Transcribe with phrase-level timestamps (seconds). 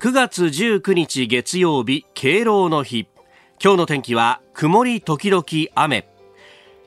[0.00, 3.06] 9月19日月曜日敬老の日。
[3.62, 6.08] 今日の天気は曇り時々雨。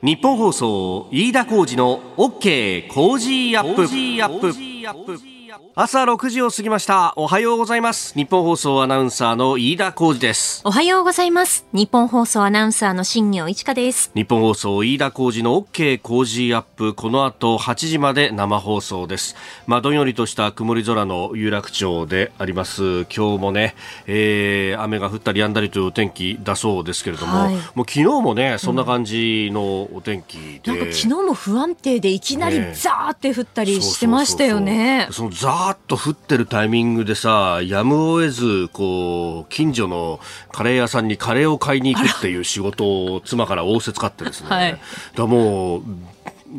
[0.02, 5.33] 日本放送飯田浩二の OK 工事アップ。
[5.76, 7.12] 朝6時を過ぎました。
[7.16, 8.14] おはようございます。
[8.14, 10.62] 日本放送アナウンサーの飯田浩二です。
[10.64, 11.66] おはようございます。
[11.72, 14.10] 日本放送アナウンサーの新業一華です。
[14.14, 16.94] 日本放送飯田浩二の OK 工事アップ。
[16.94, 19.36] この後8時まで生放送です。
[19.66, 23.04] まあどんよりとした曇り空の有楽町であります。
[23.04, 23.76] 今日もね、
[24.06, 40.18] えー、雨が降ったり止んだりというお天気だそうですけれども、はい、もう昨日もねそんな感じのお天気で、うん、なんか昨日も不安定でいきなりザーって降ったりしてましたよね、そのザーっと降ってるタイミングでさ、やむを得ず、こう、近所の
[40.50, 44.48] カレー屋さんにカレーを買いに行くっていう仕事を妻から仰せつかってですね。
[44.48, 44.80] はい、
[45.14, 45.82] だもう、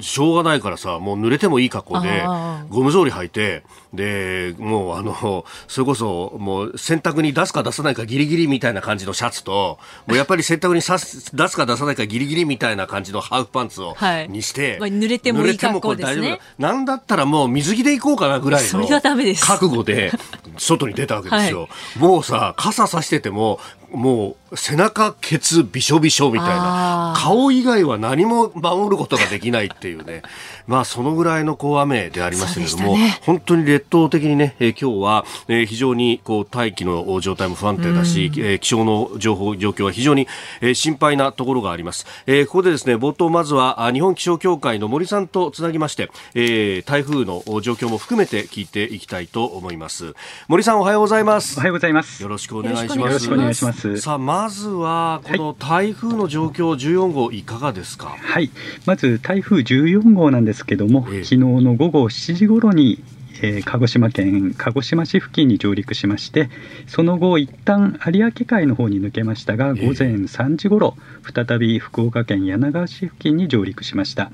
[0.02, 2.26] しょうがないからさ、もう濡れてもいい格好で、
[2.70, 3.64] ゴム草履履いて、
[3.96, 16.40] で、もうあの、それこそ、もう洗濯に出すか出さないかギリギリみたいな感じのシャツと、もうやっぱり洗濯にさす出すか出さないかギリギリみたいな感じのハーフパンツを、はい、にして、まあ、濡れてもいい格好ですね。
[16.58, 20.12] なんだったらもう水着で行こうかなぐらいの覚悟で
[20.58, 21.62] 外に出たわけですよ。
[21.62, 23.60] はい、もうさ、傘さしてても、
[23.92, 30.22] もう背中、ケツ、びしょびしょみたいな、顔以外は何も守ることができないっていうね、
[30.68, 40.28] まあそのぐらいのこう雨でありましたけれども、ね、本当に列島的にね、えー、今日は、えー、非常にこう大気の状態も不安定だし、えー、気象の情報、状況は非常に、
[40.62, 42.06] えー、心配なところがあります。
[42.26, 50.14] えー、ここでですね、冒頭まずは日本気象協会の森さんとつなぎまして、えー、台風の状況も含めて聞いていきたいと思います。
[50.48, 51.58] 森さんおはようございます。
[51.58, 52.22] おはようございます。
[52.24, 53.00] よろしくお願いします。
[53.00, 53.98] よろしくお願いします。
[54.00, 58.16] さあ、まずはこの台風の状況、14号いかがですか？
[58.20, 58.50] はい、
[58.86, 63.04] まず台風14号なんですけども、えー、昨日の午後7時頃に
[63.42, 66.50] えー、鹿児島県鹿児島市付近に上陸しまして
[66.88, 74.32] その後一旦有明海の方に抜けましたが午前3時ごろ再び福岡県柳川市付近に上陸しました。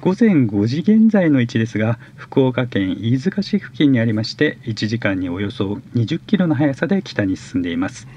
[0.00, 8.08] 午前5時現在の位置ですが福岡県飯塚市付近にありまして1時間におよそ20キロの速さで北に進んでいます。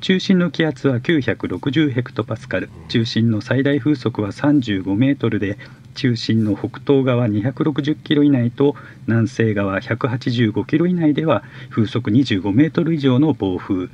[0.00, 2.68] 中心の気圧は960ヘクトパスカル。
[2.88, 5.58] 中心の最大風速は35メートルで
[5.96, 8.76] 中心の北東側260キロ以内と
[9.06, 13.88] 南西側185キロ以内では風速25メートル以上の暴風。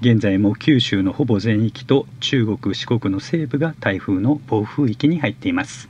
[0.00, 5.88] 現在も九州のほぼ全域と中国四国の西部が台風の暴風域に入っています、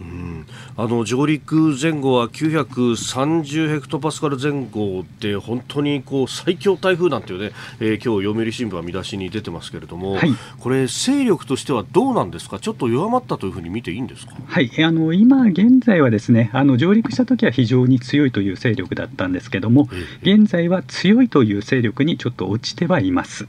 [0.77, 12.59] あの上陸前後は930ヘクトパスカル前後で本当にこう最強台風なんていうね、えー、今日読売新聞は見出しに出てますけれども、はい、これ勢力としてはどうなんですか？
[12.59, 14.35] ちょっと弱まったというふうに見ていいんですか？
[14.45, 14.73] はい。
[14.83, 19.89] あの今現在はですねあの上陸した時は非常に強いという勢力だったんですけども、
[20.23, 23.47] 現在は強いという勢力にちょっと落ちてはいます。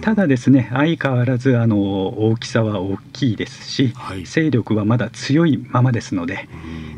[0.00, 1.78] ただですね相変わらずあの
[2.28, 6.48] 大きさは大きいですし、はい、勢力はまだ強いままですので、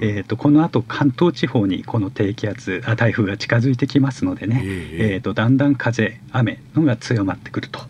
[0.00, 7.80] えーと、このあと関東地方にこの低気圧あ台風が近づいてきますのでね、えー、えーとだんだん風雨のが強まってくると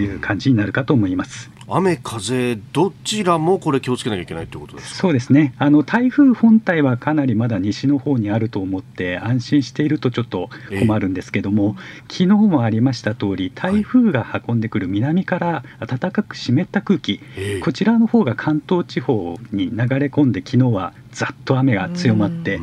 [0.00, 1.57] いう感じになるかと思います。
[1.70, 5.54] 雨風どちらもこれ気をつけなきゃいけないということですそうですね。
[5.58, 10.48] あの台風本体はかなりまだ西の方にあると思って安心しているとちょっと
[10.80, 22.58] 困るんですけども、えー、昨日もありました通り台風が運んでくる南から暖かく湿った空気、はい、こちらの方が関東地方に流れ込んで昨日はざっと雨が強まって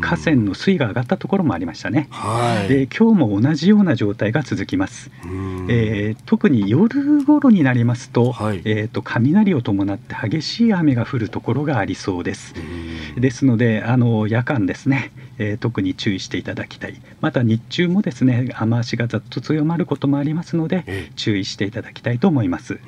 [0.00, 5.10] 河川の水位が上がったところもありましたね、はい、で今日も同じような状態が続きます、
[5.68, 12.54] えー、特に夜頃になりますとはい、えーと、雷を伴って激しい雨が降るところがありそうです。
[13.16, 17.00] ですのであの夜間ですね、えー、特に注意していただきたい。
[17.20, 22.78] また日中もですね雨足がざっと強まることもありますので注意していただきたいと思います。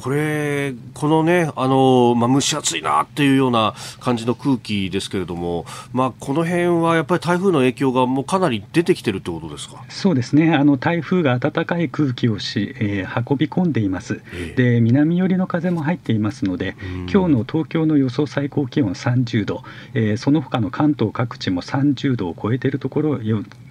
[0.00, 9.84] これ、このね、あの、まあ、蒸し暑いなっていうような感じの空気ですけれども、まあ、この辺はやっぱり台風の影響がもうかなり出てきてるってことですか？
[9.88, 16.76] そうですね、あの台風が暖かい空気をし、えー、運び込んでいます、えー、で、南寄りの風も入っていますので、
[17.12, 23.18] 今日の東京の予想最高気温30度、えー、その他の関東各地も30度を超えているところ、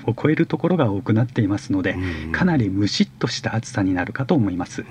[0.07, 1.95] を超えるところが多くなっていますので、
[2.31, 4.85] かなりむしっとした暑さになるかと思います。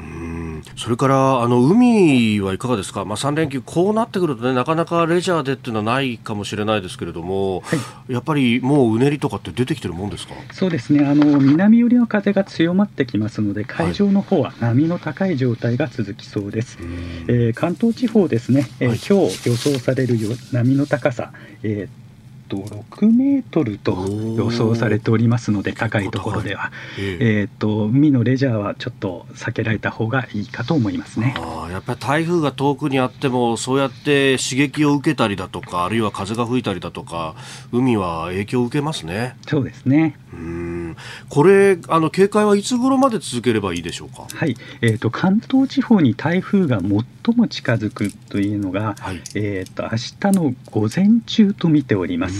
[0.77, 7.77] それからあの海はいかがですか、まあ、3連休、こうなってくるとね、なかなかレジャーでっていうのはないかもしれないですけれども、は
[8.09, 10.35] い、やっぱりもううねりとかって出てきてるもんですか？
[10.53, 11.05] そうですね。
[11.05, 16.79] あの、南寄りの風が強まってきますので、海上の方は波の高い状態が続きそうです。
[16.79, 16.87] はい、
[17.29, 20.17] えー、関東地方ですね、えー、はい、今日予想される
[20.53, 21.33] 波の高さ、
[21.63, 22.06] えー
[22.49, 24.07] と6メートルと
[24.37, 31.35] 予想されておりますので高いところでは、えー、と海のレジャーはちょっと避けられた方がいいかと思いますね。
[31.39, 37.35] あやっぱり台風が遠くにあってもそうやって刺激を受けたりだとかあるいは風が吹いたりだとか
[37.73, 39.37] 海は影響を受けますね。
[39.49, 40.17] そうですね。
[40.33, 40.97] うん。
[41.29, 44.27] これあの警戒はいつ頃まで続ければいいでしょうか？
[44.33, 46.91] はい、えーと、関東地方に台風が最
[47.35, 52.36] も近づくというのが、はい、えーと、と明日の午前中と見ております。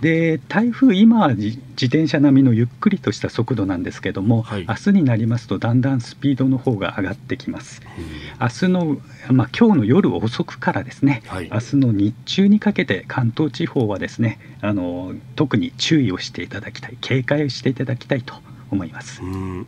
[0.00, 7.82] で台風今は自転車並みのゆっくりとした速度なんですけども、はい、明日になりますとだんだんスピードの方が上がってきます。
[8.40, 8.98] 明日の
[9.30, 18.34] まあ今日の夜遅くからですね、はい、明日の日中にかけて関東地方はですねあの特に注意をしていただきたい警戒をしていただきたいと
[18.70, 19.20] 思います。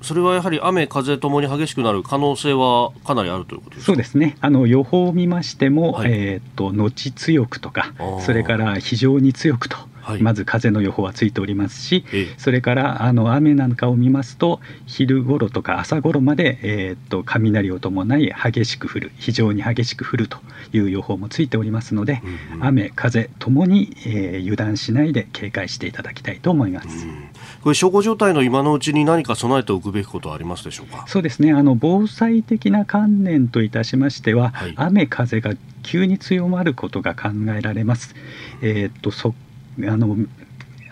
[0.02, 4.36] それはやはり雨、風ともに激しくなる可能性はかなりあるということですそうですね。
[4.40, 9.76] あの予報を見ましても、はい、えーと、後強くとか、それから非常に強くと。
[10.10, 20.38] はい、まず風の予報はついておりますし、ええ、それからあの雨なんかを見ますと昼ごろとか朝ごろまで、えーと、雷を伴い激しく降る非常に激しく降ると
[20.72, 27.06] いう予報もついておりますので、うんうん、雨風ともに、えー、油断しないで警戒していただきたいと思います。
[27.06, 27.29] うん
[27.62, 31.04] これ、小康状態の今のうちに何か備えておくべきことはありますでしょうか？
[31.06, 31.52] そうですね。
[31.52, 35.52] あの防災的な観念といたしましては、はい、雨、風が
[35.82, 38.14] 急に強まることが考えられます。
[38.62, 39.34] えー、っとそ
[39.78, 40.16] あの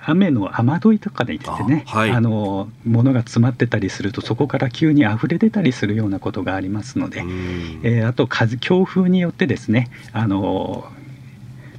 [0.05, 7.21] 雨の雨どいとかでですねあ、はい、あの物が詰まってたりするとそこから急に溢れ出たりするようなことがありますので、
[7.82, 10.91] えー、あと風強風によってですねあの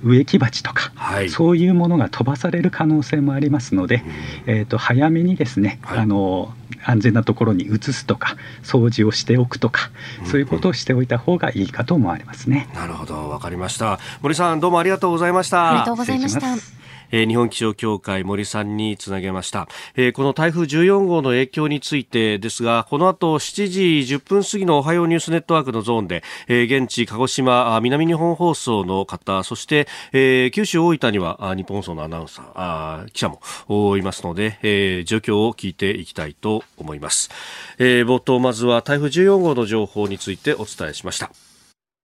[0.04, 4.04] 植木鉢とか、はい、そういうものが飛ばされる可能性もありますので、
[4.48, 6.54] うん、えーと、早めにですね、はい、あの
[6.84, 9.92] 安全なところに移すとか掃除をしておくとか、
[10.22, 12.70] うん、そういうことをしておいた方がいいかと思われますね。
[12.74, 13.30] なるほど。
[13.30, 14.00] わかりました。
[14.22, 15.70] 森さんどうもありがとうございました。
[15.70, 16.79] ありがとうございました。
[17.12, 23.82] えー、日本気象協会森さんにつなげました、えー、この台風14号の影響についてですがこの後7時
[24.16, 37.30] 10分過ぎのおはようニュースネットワークのゾーンで、えー、現地鹿児島南日本放送の方そして、えー、九州大分には日本放送のアナウンサーあ記者もいますので、えー、状況を聞いていきたいと思います、
[37.78, 41.49] えー、冒頭まずは台風14号の情報についてお伝えしました。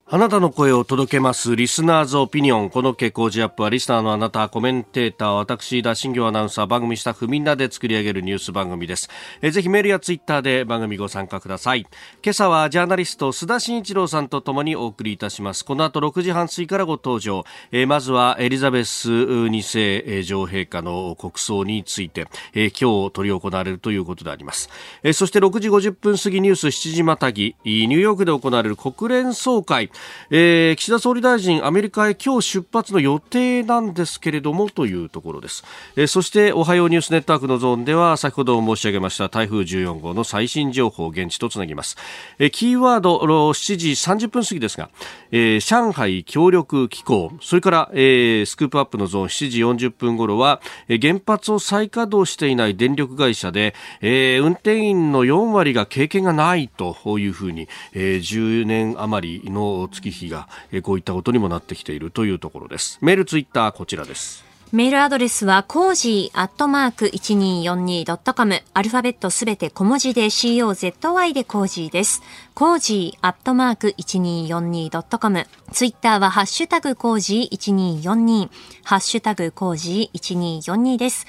[0.08, 2.70] あなたの声を届けますリスナーズオピニオン。
[2.70, 9.10] この傾向ジアップはリスナーのあなた、コメンテーター、私、田新行アナウンサー、番組スタッフみんなで作り上げるニュース番組です。
[9.42, 11.88] えぜひメールやツイッターで番組ご参加ください。
[12.24, 15.66] 今朝はジャーナリスト、須田慎一郎さんとともにお送りいたします。
[15.66, 17.44] この後6時半過ぎからご登場。
[17.72, 24.70] えまずはエリザベス2世女王陛下の国葬について、え今日取り行われるということであります。
[25.02, 29.90] えそして6時50分過ぎニュース7時またぎ、ニューヨークで行われる国連総会、
[30.30, 35.64] えー、岸田総理大臣、アメリカへ今日出発の予定なんですけれどもというところです。
[35.96, 41.98] えー、そして、おはようニュースネットワークのゾーンでは、先ほど申し上げました台風14号の最新情報を、現地とつなぎます。
[42.40, 44.90] えー、キーワード、7時30分過ぎですが、
[45.32, 68.62] えー、上海協力機構、それから、えー、スクープアップのゾーン7時40分頃は、えー、原発を再稼働していない電力会社で、えー、運転員の4割が経験がないというふうに、えー、10年余りの月日が、えこういったことにもなってきているというところですメールツイッターこちらですメールアドレスは、コージーアットマーク 1242.com。
[68.74, 72.22] アルファベットすべて小文字で COZY でコージーです。
[72.56, 75.48] コージーアットマーク 1242.com。
[75.72, 78.50] ツイッターは、ハッシュタグコージー1242。
[78.84, 81.26] ハッシュタグコージー1242です。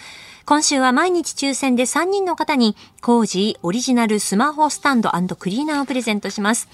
[0.47, 6.69] 今週は毎日抽選で3人の方に、コージーオリジナルスマホスタンドクリーナーをプレゼントします。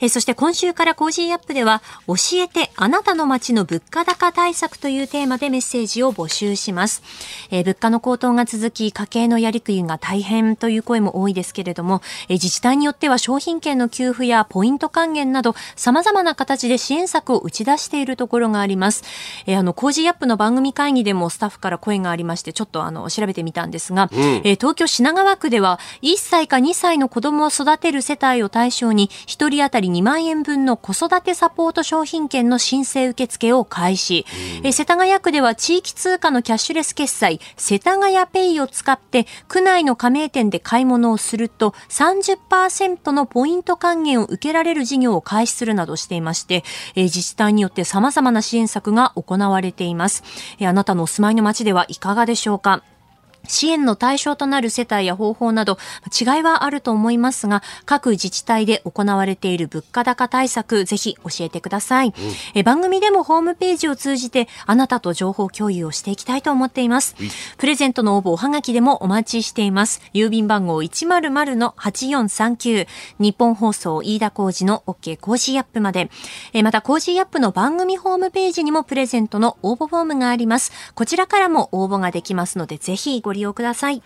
[0.00, 7.02] えそして今週からコージーアップでは、教えてあなたの街の物価高対策というテーマでメッセージを募集します。
[7.50, 19.04] え物価の高騰が続き、家計のやりくりが大変という声も多いですけれども、え自治体によっては商品券の給付やポイント還元など、様々な形で支援策を打ち出しているところがあります。
[19.46, 34.26] えあの、コージーアップの番組会議でもスタッフから声がありまして、ちょっとあの、調べてみたんですが、うん、え東京品川区では、1歳か2歳の子供を育てる世帯を対象に、1人当たり2万円分の子育てサポート商品券の申請受付を開始。
[34.62, 46.64] え世田谷区では地域通貨のキャッシュレス決済、世田谷ペイを使って区内の加盟店で買い物をすると30%のポイント還元を受けられる事業を開始するなどしていまして、
[46.94, 50.22] え自治体によって様々な支援策が行われています。
[50.58, 52.82] えあなたのお住まいの街ではいかがでしょうか？
[53.48, 55.78] 支援の対象となる世帯や方法など
[56.18, 62.14] 違いはあると思いますが各自治体で行われている物価高対策ぜひ教えてください、うん、
[62.54, 70.00] え番組でもホームページを通じてあなたと情報共有をしていきたいと思っています、うん、プレゼントの応募おはがきでもお待ちしています。
[70.12, 72.86] 郵便番号100-8439
[73.18, 76.10] ニッポン放送飯田浩司の OK コージーアップまで。
[76.52, 80.72] えまたコージーアップの番組ホームページにもプレゼントの応募フォームがあります。
[80.94, 84.02] こちらからも応募ができますのでぜひご利用ください。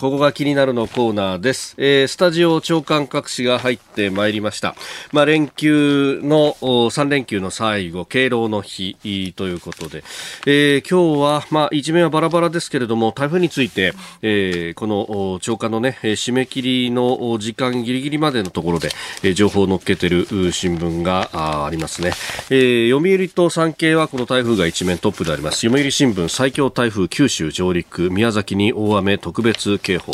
[0.00, 1.74] ここが気になるのコーナーです。
[1.76, 4.74] えー、スタジオ朝刊各紙が入ってまいりました。
[5.12, 10.02] まあ、連休の、3連休の最後、敬老の日ということで、
[10.46, 13.92] えー、今日は、まあ、一面はバラバラですけれども、台風について、
[14.22, 18.88] えー、この長官のね、締め切りの時間ギリギリまでのところで、
[19.22, 22.12] えー、情報を載っけてる新聞があありますね。
[22.48, 25.58] えー、読売と産経はこの台風が一面トップであります。
[25.58, 30.12] 読売新聞最強台風九州上陸、宮崎に大雨特別警警報、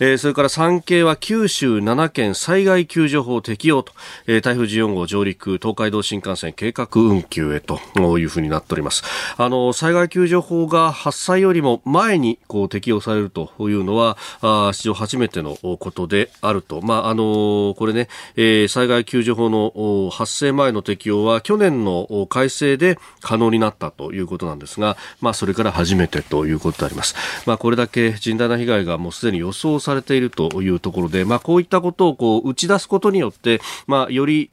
[0.00, 3.92] えー、それから産経は九州7県災害救助法適用と、
[4.26, 7.78] えー、台風14号上陸東海道新幹線計画運休へと
[8.18, 9.04] いうふうになっております。
[9.36, 16.80] あの災害救助法が発災よりも前にこう適用されるというのはあ史上初めてのことであると。
[16.80, 27.14] まああのこれね、えー、災害救助法の発生前の適用は去年の改正で可能になったということなんですがまあそれから初めてということであります。
[27.46, 34.48] まあこれだけ甚大な被害がもうすでに予想されているというところで、まあ、こういったことをこう打ち出すことによって、まあ、より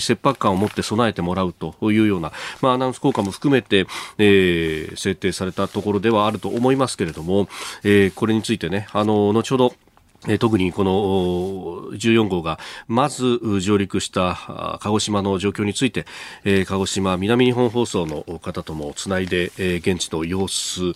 [0.00, 2.32] 切迫感を持って備えてもらうというような、
[2.62, 3.86] まあ、アナウンス効果も含めて、
[4.18, 7.48] えー、制定されたところではあると思いますけれども、
[7.82, 9.74] えー、これについてね、あの、後ほど、
[10.38, 10.90] 特にこの
[11.92, 12.58] 14号が
[12.88, 16.04] まず上陸した鹿児島の状況について、
[16.66, 20.92] 鹿児島南日本放送の方ともつないで、現地の様子、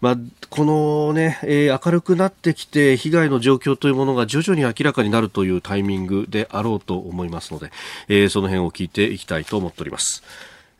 [0.00, 0.16] まあ、
[0.50, 7.60] このね、明るくなってきて被害の状況というものが徐々に明らかになるというタイミングであろうと思いますの
[8.06, 10.22] で、その辺を聞いていきたいと思っております。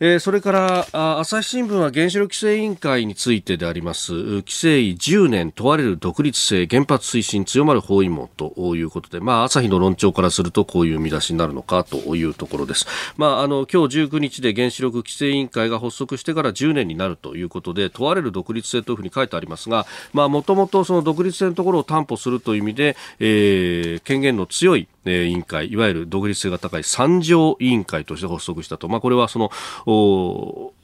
[0.00, 0.52] えー、それか
[0.92, 4.12] ら朝日新聞は原子力規制委員会についてであります。
[4.12, 12.86] 規制委10年問われる独立性原発推進強まる包囲網ということで、まあ、朝日の論調からするとこういう見出しになるのかというところです、
[13.16, 29.50] まあ、あの今日19日で原子力規制委員会が発足してから10年になるということで問われる独立性というふうに書いてありますがもともとその独立性のところを担保するという意味で、えー、権限の強いえ委員会いわゆる独立性が高い三条委員会として発足したと、まあ、これはその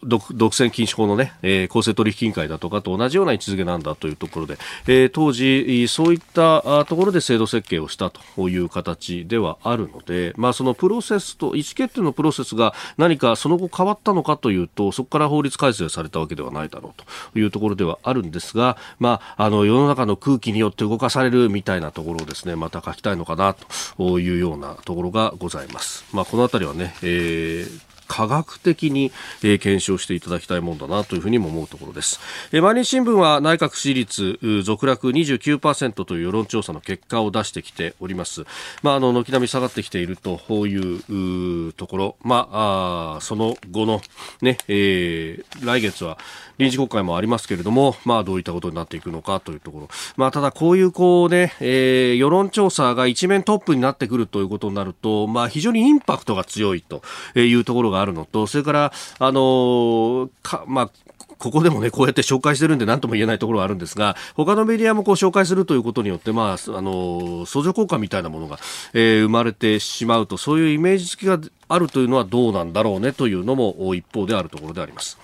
[0.04, 23.54] 独占禁止法のね、えー、公正取引委員会だとかと同じような位置づけなんだというところで、えー、当時そういったところで制度設計をしたという形ではあるので、まあ、そのプロセスと意思決定のプロセスが何かその後変わったのかというとそこから法律改正されたわけではないだろうというところではあるんですが、まあ、あの世の中の空気によって動かされるみたいなところをですねまた書きたいのかな
[23.96, 26.04] というようなところがございます。
[26.12, 32.20] まあ、このあたりはね、えー科学的に、えー、検証していただきたいものだなというふうにも思うところです。
[32.52, 38.44] えー、毎日新聞は内閣支持率続落29%という世論調査の結果を出してきております。
[38.82, 44.00] まあ、あの、軒並み下がってきているというところ、まあ、あその後の
[44.40, 46.18] ね、えー、来月は
[46.58, 49.88] 臨時国会もありますけれども、まあ、どういったことになっていくのかというところ。
[50.16, 57.02] まあ、ただこういうこうね、えー、世論調査が一面トップになってくるということになると、まあ、非常にインパクトが強いと
[57.34, 60.90] いうところがあるのと、それから、あのか、まあ、
[61.38, 68.58] ここでもね、こうやって紹介してるんで何とも言えないところがあるんですが、他のメディアもこう紹介するということによって、まあ、あの、相乗効果みたいなものが、
[68.92, 75.18] えー、生まれてしまうと、そういうイメージ付きがあるというのはどうなんだろうねというのも一方であるところであります。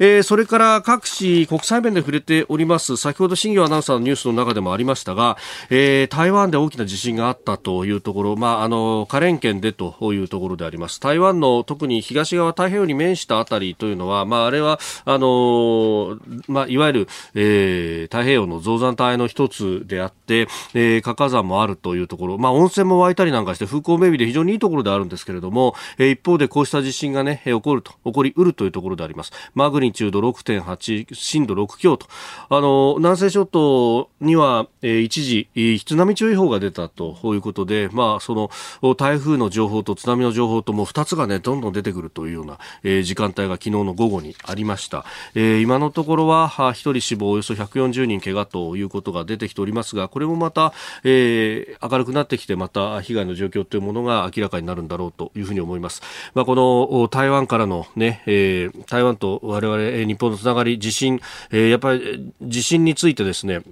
[0.00, 5.36] えー、それから各紙国際面で触れております先ほど新業アナウンサーのニュースの中でもありましたが、
[5.68, 11.00] えー、台湾で大きな地震があったというところ、まあ、あの花蓮県でというところであります。
[11.00, 29.32] 台湾の特に東側太平洋に面したあたりというのは、まあ、あれはあのまあ、いわゆる、えー、太平洋の造山帯の一つであって、えー、火火山もあるというところ、まあ、温泉も湧いたりなんかして風光明媚で非常にいいところであるんですけれども、えー、一方でこうした地震がね起こると起こりうるというところであります。
[29.54, 32.06] マグニニチュード6.8震度6強と。
[32.48, 35.48] あの南西諸島には、えー、一時
[35.84, 38.34] 津波注意報が出たということで、まあ、そ
[38.82, 45.04] の台風の情報と津波の情報とも2つが、ね、どんどん出てくるというような、えー、時間帯が昨日の午後にありました、
[45.34, 50.72] えー、今のところは1人死亡およそ140人怪我ということが出てきておりますがこれもまた、
[51.04, 56.02] えー、明るくなってきてまた被害の状況というものが明らかになるんだろうというふうに思います、
[56.34, 61.20] まあ、この台湾からのね、えー、台湾と我々日本のつながり地震、
[61.50, 63.62] えー、やっぱり地震についてですね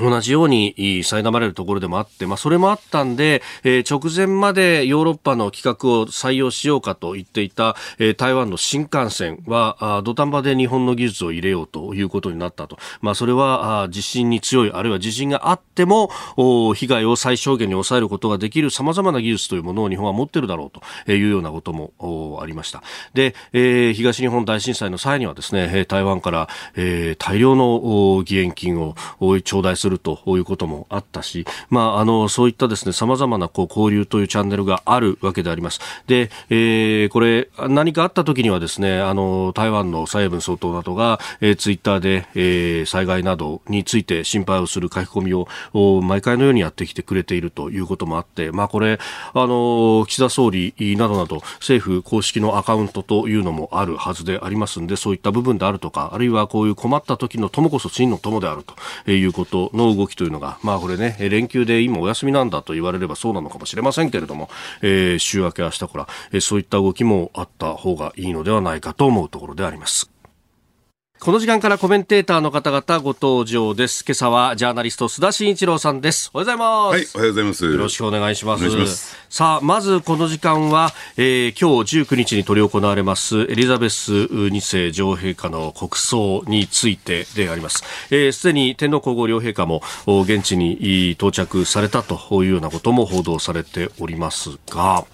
[0.00, 16.10] 同じように苛まれるところでもあって、まあ、それもあったんで、えー、直前までヨーロッパの規格を採用しようかと言っていた、えー、台湾の新幹線は土壇場で日本の技術を入れようということになったと、まあ、それは地震に強いあるいは地震があっても
[16.74, 20.70] 被害を最小限に抑えることができるさまざまな技術というものを日本は持っているだろう
[21.06, 22.82] というようなこともありました。
[23.14, 35.80] で、えー、東日本大震災の際にはですね台湾から、えー、大量の義援金を頂戴するるということもあったし、まあ、あのそういったですね様々なこう交流というチャンネルがあるわけであります。
[36.06, 48.98] で、えー、これ何かあった時にはですねあの台湾の蔡英文総統などが、えー、ツイッターで、えー、災害などについて心配をする書き込みを毎回のようにやってきてくれているということもあって、まあ、これ
[49.34, 58.64] あの岸田総理などなど政府公式のアカウントというのもあるはずでありますのでそういった部分であるとかあるいはこういう困った時の友こそ真の友である
[59.04, 64.50] ということのの動きというのが、まあこれね、連休で今お休みなんだと言われればそうなのかもしれませんけれども、
[64.82, 70.09] えー、週明け明日から、えー、そういった動きもあった方がいいのではないかと思うところであります。
[71.22, 74.06] この時間からコメンテーターの方々ご登場です。
[74.06, 76.30] 今朝はジャーナリスト須田慎一郎さんです。
[76.32, 76.96] おはようございます。
[76.96, 77.64] はい、おはようございます。
[77.66, 78.64] よろしくお願いします。
[78.64, 87.80] ますさあ、まずこの時間は、えー、今日19日に執り行われますエリザベス2世女王陛下の国葬についてであります。
[87.80, 95.04] す、えー、で、に天皇皇后両陛下も現地に到着されたというようなことも報道されておりますが、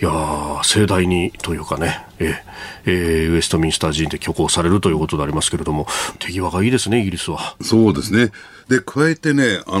[0.00, 0.10] いや
[0.62, 2.34] 盛大にというかね、え
[2.86, 5.86] えー、ウェストミンスター寺院で挙行されるということでありますけれども、
[6.18, 7.56] 手際がいいですね、イギリスは。
[7.60, 8.32] そうですね。
[8.70, 9.80] で、加えてね、あ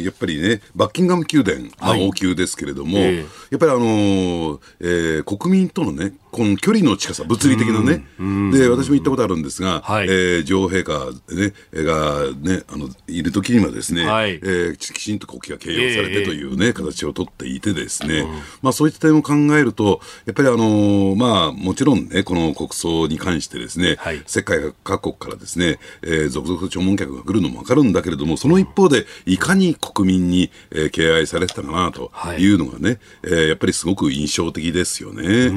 [0.00, 3.12] ー、やっぱりね、バッキンガム宮殿、まあ、王宮ですけれども、はい
[3.52, 8.06] やっぱりあのー、えー、国民とのね、この距離の近さ、物理的なね、
[8.50, 11.52] で、私も行ったことあるんですが、はい、えー、女王陛下、ね、
[11.84, 18.30] が、ね、あの、いる時にはですね、はい、えー、きちんと国旗が掲揚されてというね、えー、形をとっていてですね、うん、
[18.62, 32.52] まあそういった点を考えると、やっぱりあのー、まあもちろんね、この国葬に関してですね、はい、世界各国からですね、えー、続々と弔問客が来るのもわかるんだけれども、その一方で、いかに国民に、えー、敬愛されてたかなとい。
[32.54, 35.50] うのがね、はい、えー、やっぱりすごく印象的ですよね。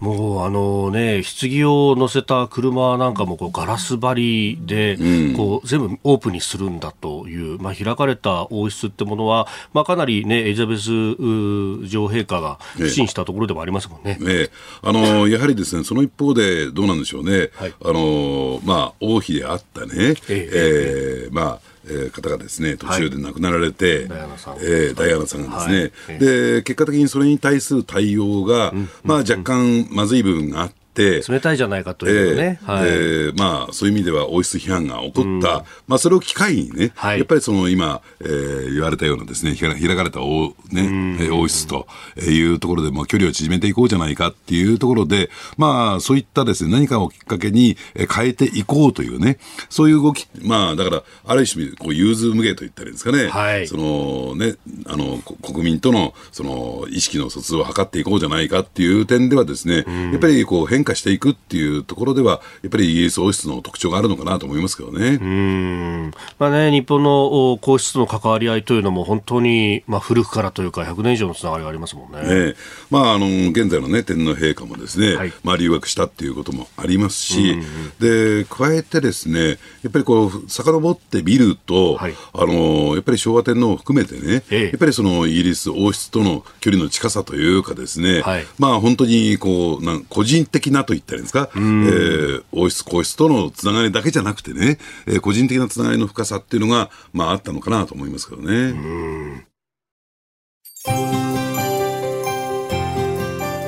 [0.00, 4.96] もうあのね、棺を乗せた車なんかもこうガラス張りで、
[5.36, 14.18] こう全部オープンにするんだという、まあ、開かれた王室ってものは、まあ、かなりね、エリザベス女王陛下が不信したところでもありますもんね。
[14.20, 14.50] ね
[14.82, 20.50] あのやはりですね、その一方でどうなんでしょうね、はい、あのまあ、王妃であったね、ええ。
[21.28, 35.42] えー、まあ、えー、方がですね途中で亡くなられて、はい、ダイアナさん、えー、ダイアナさんがですね、はい、で結果的にそれに対する対応が、うん、まあ、若干まずい部分があって、冷たいじゃないかというね、えー、はい、えー、まあ、そういう意味では王室批判が起こった、うん、
[35.86, 41.86] まあ、それを機会にね、はい、やっぱりその今、えー、言われたようなですね、開かれた王,、ね、王室と
[42.18, 49.38] いうところで、まあ、距離を縮めていこうじゃないかっていうところで、まあ、そういったですね、何かをきっかけに変えていこうというね、
[49.70, 54.56] そういう動き、まあ、だから、ある種、こう、融通無芸と言ったらいいんですかね、はい、そのね、
[54.86, 65.18] あの、国民との、その、意識の疎通を図っていこうじゃないかっていう点ではですね、やっぱりこう変化していくっていうところでは、やっぱりイギリス王室の特徴があるのかなと思いますけどね。
[65.20, 66.10] うん。
[66.38, 72.48] まあね、日本の皇室の関わり合いというのも本当に、まあ、古くからというか、100年以上のつながりがありますもんね。
[72.48, 72.54] ね
[72.90, 77.56] まあ、あの現在の、ね、天皇陛下もですね、はい、まあ、留学したっていうこともありますし、
[77.98, 99.46] で加えてですね、やっぱりこう遡ってみると、はい、あのやっぱり昭和天皇を含めてね、ええ、やっぱりそのイギリス王室との距離の近さというかですね、はい、まあ本当にこうなん個人的なと言ったらいいんですか、えー、王室皇室とのつながりだけじゃなくてね、えー、個人的なつながりの深さっていうのが、まああったのかなと思いますけどね。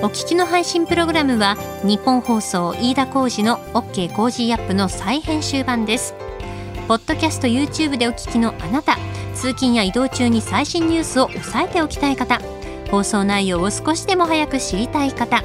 [0.02, 6.14] お聞きの配信プログラムはニッポン放送飯田浩司の OK コージーアップの再編集版です。
[6.88, 8.96] ポッドキャスト YouTube でお聞きのあなた、
[9.34, 12.40] 通勤や移動中に最新ニュースを押さえておきたい方、
[12.90, 15.44] 放送内容を少しでも早く知りたい方、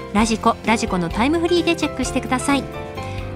[0.13, 2.63] ラジコラジコのタイムフリーでチェックしてください。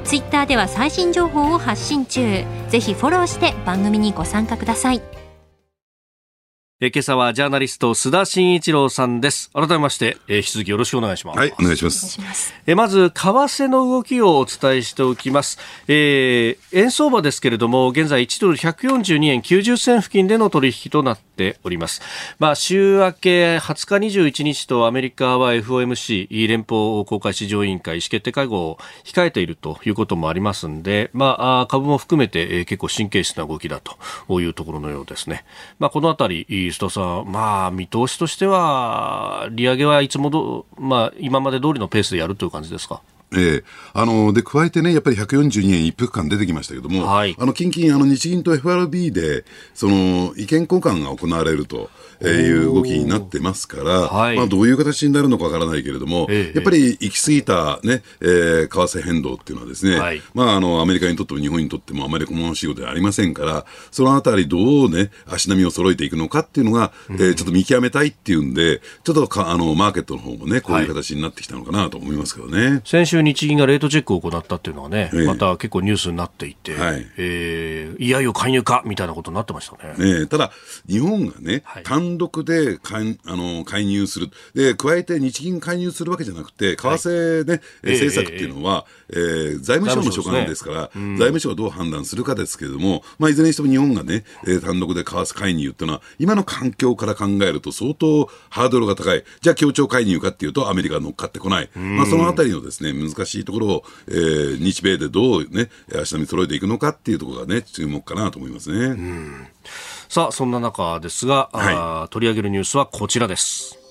[0.03, 2.43] ツイッターでは最新情報を発信中。
[2.69, 5.01] ぜひフォローして番組にご参加ください。
[6.81, 9.49] え今朝はジャーナリスト須田慎一郎さんです。
[9.53, 11.39] 改めまして、えー、引き続きよろしくお願いします。
[11.39, 12.53] はいお願いします。
[12.67, 15.57] えまず為替の動きをお伝えしておきます、
[15.87, 22.01] えー、円相場ですけれども現在1ドル142円90銭付近での取引となっております
[22.39, 35.45] まあ週明け20日21日とアメリカは FOMC 連邦公開市場委員会意思決定会合を控えているということもありますんでまあ株も含めて、結構神経質な動きだというところのようですね
[35.77, 43.01] まあこのあたり須田さん、まあ、見通しとしては、利上げはいつもど、まあ、今まで通りのペースでやるという感じですか？
[43.33, 51.89] ええあので加えてね、やっぱり142円一服間出てきましたけども、はい、あの近々、あの日銀と FRB でその意見交換が行われると。
[52.21, 72.69] えー、いう動きになってますから、はい、まあ、どういう形になるのかわからないけれども、えやっぱり行き過ぎたね、えー、為替変動っていうのはですね、はい、まあ、あの、アメリカにとっても日本にとってもあまり好ましいことではありませんから、そのあたりどうね、足並みを揃えていくのかっていうのが、うん、えー、ちょっと見極めたいっていうんで、ちょっとかあの、マーケットの方もね、こういう形になってきたのかなと思いますけどね。
[72.69, 80.19] はい、先週日銀がレートチェックを行ったっていうのはね、また結構ニュースになっていて、はい、えー、いやいよ介入かみたいなことになってましたね。
[80.21, 80.51] ねただ、
[80.87, 84.29] 日本がね、単独で介あの介入する。
[84.53, 99.23] で、加えて日銀介入するわけじゃなくて、為替ね、はい、政策っていうのは、えー、えー、財務省の所管ですから、財務省がどう判断するかですけれども、まあ、いずれにしても日本がね、えー、単独で為替介入っていうのは、今の環境から考えると相当ハードルが高い。
[99.41, 101.69] じゃあ協調介入かっていうと、アメリカが乗っかってこない。
[101.75, 109.51] まあ、そのあたりのですね、難しいところを、えー、日米でどうね、足並み揃えていくのかっていうところがね、注目かなと思いますね。
[110.09, 113.84] さあ、そんな中ですが、はい、取り上げるニュースはこちらです。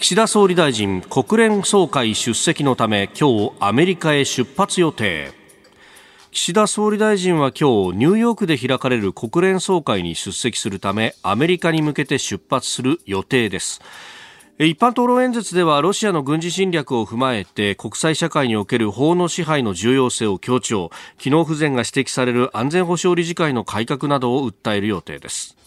[0.00, 5.32] 岸田総理大臣、国連総会出席のため、今日アメリカへ出発予定。
[6.30, 13.80] 岸田総理大臣は今日ニューヨークで開かれる国連総会に出席するためアメリカに向けて出発する予定です。
[14.60, 20.92] 一般討論演説ではロシアの軍事侵略を踏まえて国際社会における法の支配の重要性を強調。
[21.18, 25.57] 機能不全が指摘される安全保障理事会の改革などを訴える予定です。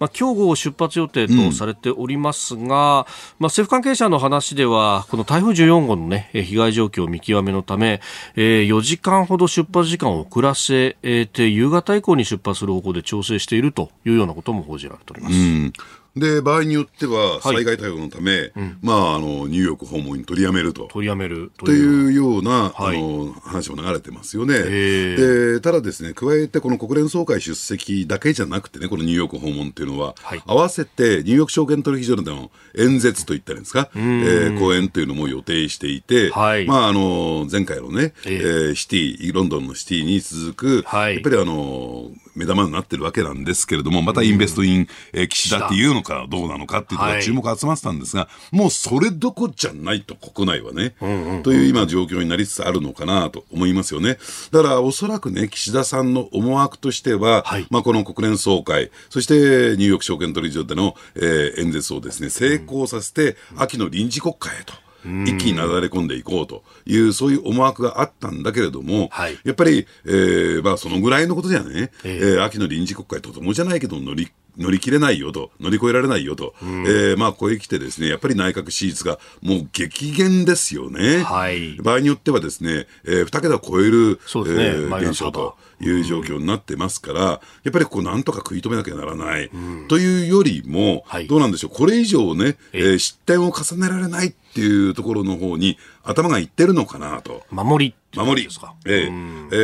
[0.00, 3.04] まあ、今日午後出発予定とされておりますが、うん、まあ、
[3.42, 8.00] 政府関係者の話では、この台風14号のね、被害状況を見極めのため、
[8.34, 15.34] えー、4時間ほど出発時間を遅らせて、夕方以降に出発する方向で調整しているというようなことも報じられております。
[15.34, 15.72] うん
[16.16, 20.88] で場合によっては災害対応のため、はいうん、まあ、あのニューヨーク訪問に取りやめると。
[20.88, 21.52] 取りやめる。
[21.58, 24.58] というような、はい、あの話も流れてますよね。
[24.58, 54.18] でただですね加えてこの国連総会出席だけじゃなくてねこのニューヨーク訪問っていうのは、はい、合わせてニューヨーク証券取引所での演説といったらいいんですか、えー、講演というのも予定していて、はい、まああの前回のね、えー、シティロンドンのシティに続く、やっぱりあの目玉になってるわけなんですけれどもまたインベストイン、えー、岸田っていうのかどうなのかっていうところが注目集まってたんですが、はい、もうそれどこじゃないと国内はね、うんうんうん、という今状況になりつつあるのかなと思いますよね。
[54.50, 64.72] だからおそらくね、岸田さんの思惑としては、はい、まあこの国連総会、そしてニューヨーク証券取引所での、えー、演説をですね、成功させて、秋の臨時国会へと。
[65.04, 81.22] 一気になだれ込んでいこうという、そういう思惑があったんだけれども、はい、やっぱり、えーまあ、そのぐらいのことじゃね、えー、えー、秋の臨時国会とてもじゃないけど乗り乗り切れないよと、乗り越えられないよと、うん、えー、まあ、ここへ来てですね、やっぱり内閣支持率がもう激減ですよね。
[81.22, 97.44] はい、場合によってはですね、えー、2桁を超える、そうですね、えー、減少という状況になってますから、やっぱりこう、なんとか食い止めなきゃならない、うん、というよりも、はい、どうなんでしょう、これ以上ね、えー、失点を重ねられないっていうところの方に頭がいってるのかなと。
[97.50, 98.48] 守り守り、
[98.86, 99.56] えーえ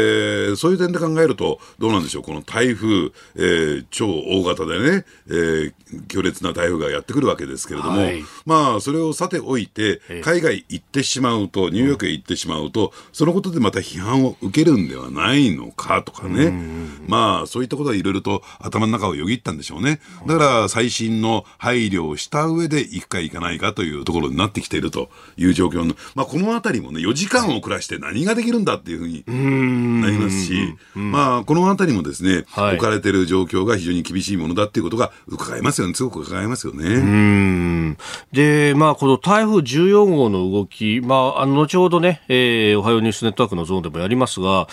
[0.53, 5.73] ー、そういう点で考えると、どうなんでしょう、この台風、えー、超大型でね、えー、
[6.07, 16.53] 強烈な台風がやってくるわけですけれども、はい、まあ、それをさておいて、海外行ってしまうと、ニューヨークへ行ってしまうと、そのことでまた批判を受けるんではないのかとかね、
[17.09, 20.01] まあ、そういったことはいろいろと頭の中をよぎったんでしょうね。
[20.27, 29.25] だから、最新の配慮をした上で行くか行かないかというところになってきているという状況の、まあ、このあたりもね、4時間遅らして何ができるんだっていうふうに
[30.01, 37.97] なりますし、まあ、このあたりもですね、はい、置かれている状況が非常に厳しいものだっていうことが伺えますよね、すごく伺えますよね。
[38.33, 44.69] で、まあ、この台風14号の動き、まあ、あの、後ほどね、えー、おはようニュースネットワークのゾーンでもやりますが、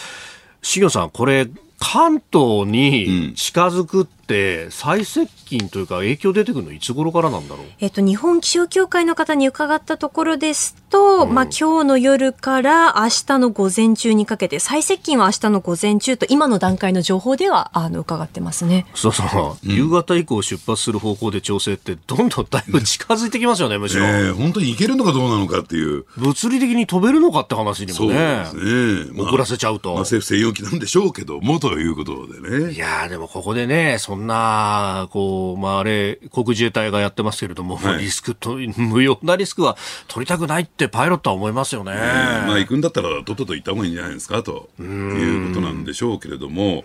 [0.62, 1.48] しげさん、これ、
[1.80, 5.28] 関東に近づくって最接
[5.60, 18.86] 近というか影響出てくるのいつ頃からなんだろう、えっと、日本気象協会の方に伺ったところですと、まあ今日の夜から明日の午前中にかけて、最接近は明日の午前中と、今の段階の情報では、あの、伺ってますね。
[18.94, 19.24] そうそ
[19.64, 24.06] う、夕方以降出発する方向で調整って、どんどんだいぶ近づいてきますよね、むしろ。
[24.06, 26.06] えー、本当に行けるのかどうなのかっていう。
[26.18, 28.46] 物理的に飛べるのかって話にもね。
[28.46, 29.22] そうですね。
[29.22, 29.94] 遅らせちゃうと。
[29.94, 32.72] まあ、政府専用機なんでしょうけども、ということでね。
[32.74, 39.78] いやでもここでね、そんな、こう、まああれ、国自衛隊がやってますけれども、はい、リスクと、無用なリスクは
[40.08, 41.94] 取りたくないってパイロットは思いますよね。
[41.94, 46.84] まあ行くんだったら、とっとと行った方がいいんじゃないですか、ということなんでしょうけれども、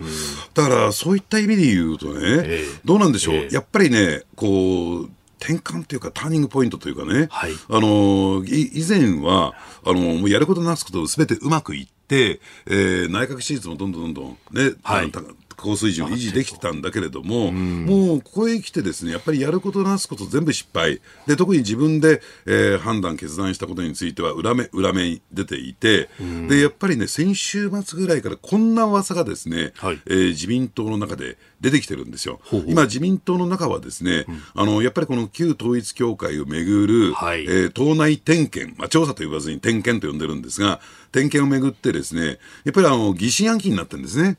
[0.55, 15.12] だからそういった意味で言うとね、えー、どうなんでしょう、えー、やっぱりね、こう、転換というか、ターニングポイントというかね、はい、あの以前はあのもうやることなすことすべてうまくいって、えー、内閣支持率もどんどんどんどんね、はい、
[15.59, 21.01] 高水準維持できてたんだけれども、もうここへ来てですね、やっぱりやることなすこと全部失敗。
[21.27, 26.09] で、特に自分で、えー、判断、決断したことについては裏目、裏目に出ていて、
[26.49, 32.40] で、やっぱりね、先週末ぐらいからこんな噂がですね、はい、えー、自民党の中で出てきてるんですよ。
[32.44, 32.71] ほうほう。
[32.71, 44.37] 今、自民党の中はですね、うん、あの、やっぱりこの旧統一教会をめぐる、はい、えー、党内点検、まあ、調査と言わずに点検と呼んでるんですが、点検をめぐってですね、やっぱりあの疑心暗鬼になってるんですね。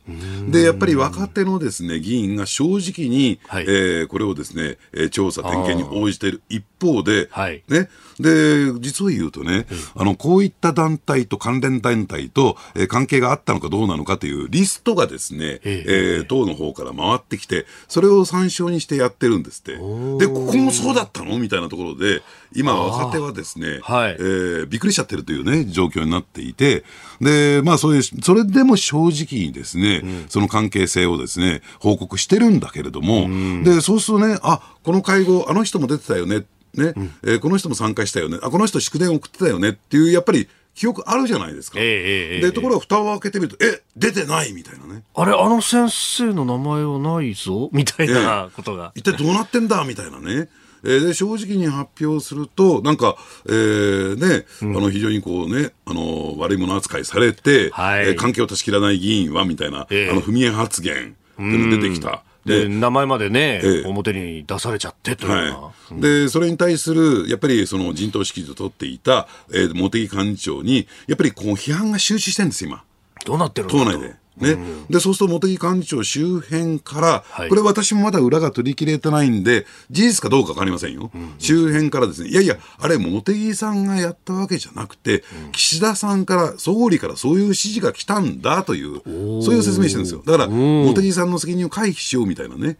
[0.49, 4.77] で、やっぱり若手のですね、議員が正直に、はい、えー、これをですね、
[5.09, 6.41] 調査、点検に応じている。
[6.49, 7.89] 一方で、はい、ね、
[8.19, 9.65] で、実を言うとね、
[9.95, 19.73] あの、こういった団体と関連団体と、えー、関係があったのかどうなのかというリストがですね、えー、党の方から回ってきて、それを参照にしてやってるんですって。
[19.73, 22.21] で、ここもそうだったのみたいなところで、
[22.55, 26.83] 今、若手はですね、はい、えー、びっくりしちゃってるというね、状況になっていて、
[27.21, 36.43] で、まあそういう、それでも正直にですね、うん、その関係性をですね、報告してるんだけれども、うん、で、そうするとね、あ、この会合、あの人も出てたよね、
[36.75, 39.69] ね、うん、えー、この人も参加したよね、あ、この人祝電送ってたよね。
[39.69, 41.77] っていう、やっぱり、記憶あるじゃないですか。
[41.81, 45.03] えー、で、ところが蓋を開けてみると、え、出てないみたいなね。
[45.13, 47.69] あれ、あの先生の名前はないぞ？
[47.73, 48.93] みたいなことが。
[48.95, 49.83] 一体どうなってんだ？
[49.83, 50.47] みたいなね。
[50.85, 60.97] えー、で正直に発表すると、なんか、えー、ね、うん、あの非常にこうね、あの悪いもの扱いされて、はい、えー、関係を断ち切らない議員はみたいな、えー、あの踏み絵発言っ
[61.35, 62.23] ていうのが出てきた。
[62.49, 65.71] で名前までね、ええ、表に出されちゃってというは。
[65.91, 72.83] い、でそれに対するやっぱりその陣頭指揮を取っていた、えー、茂木幹事長にやっぱりこう批判が集中してるんです今。
[73.25, 74.15] どうなってる党内で。
[74.39, 89.01] ね、うん、でそうすると茂木幹事長周辺から、はい、これ私もまだ裏が取り切れてないんで、事実かどうか分かりませんよ、うん、周辺からですね、いやいや、あれ、茂木さんがやったわけじゃなくて、うん、岸田さんから、総理からそういう指示が来たんだという、
[89.41, 90.23] そういう説明してるんですよ。
[90.25, 92.77] だから、茂木さんの責任を回避しようみたいなね。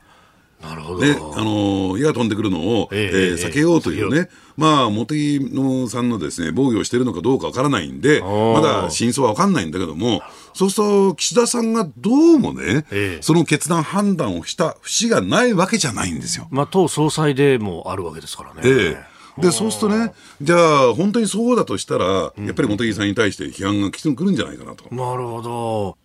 [0.61, 1.01] なるほど。
[1.01, 10.21] ね、あの矢が飛んでくるのを、えー、えー、避けようというね、まあ、茂木のさんのですね、防御をしているのかどうかわからないんで、まだ真相はわかんないんだけども、
[10.53, 16.47] そうすると、岸田さんがどうもね、えー、その決断、判断をした節がないわけじゃないんですよ。
[16.51, 18.61] まあ、党総裁でもあるわけですからね。
[18.63, 24.93] えーで、そうするとね、じゃあ、本当にそうだとしたら、やっぱり茂木さんに対して批判が来てくるんじゃないかなと。
[24.93, 25.97] なるほど。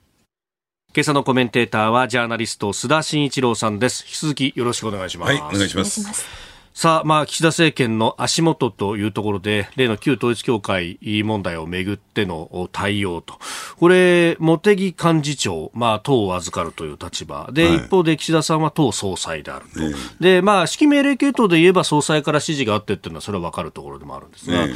[0.97, 6.25] 今朝のコメンテーターはジャーナリスト須田慎一郎さんです引き続きよろしくお願いしますはいお願いします
[6.73, 13.39] さあ、まあ、岸田政権の足元というところで、例の旧統一教会問題をめぐっての対応と。
[13.79, 17.49] これ、茂木幹事長、まあ、党を預かるという立場。
[17.53, 19.79] で、はい、一方で岸田さんは党総裁であると。
[20.19, 24.67] で、まあ、指揮命令系統で言えば総裁から指示があってっていうのは、それは分かるところでもあるんですが、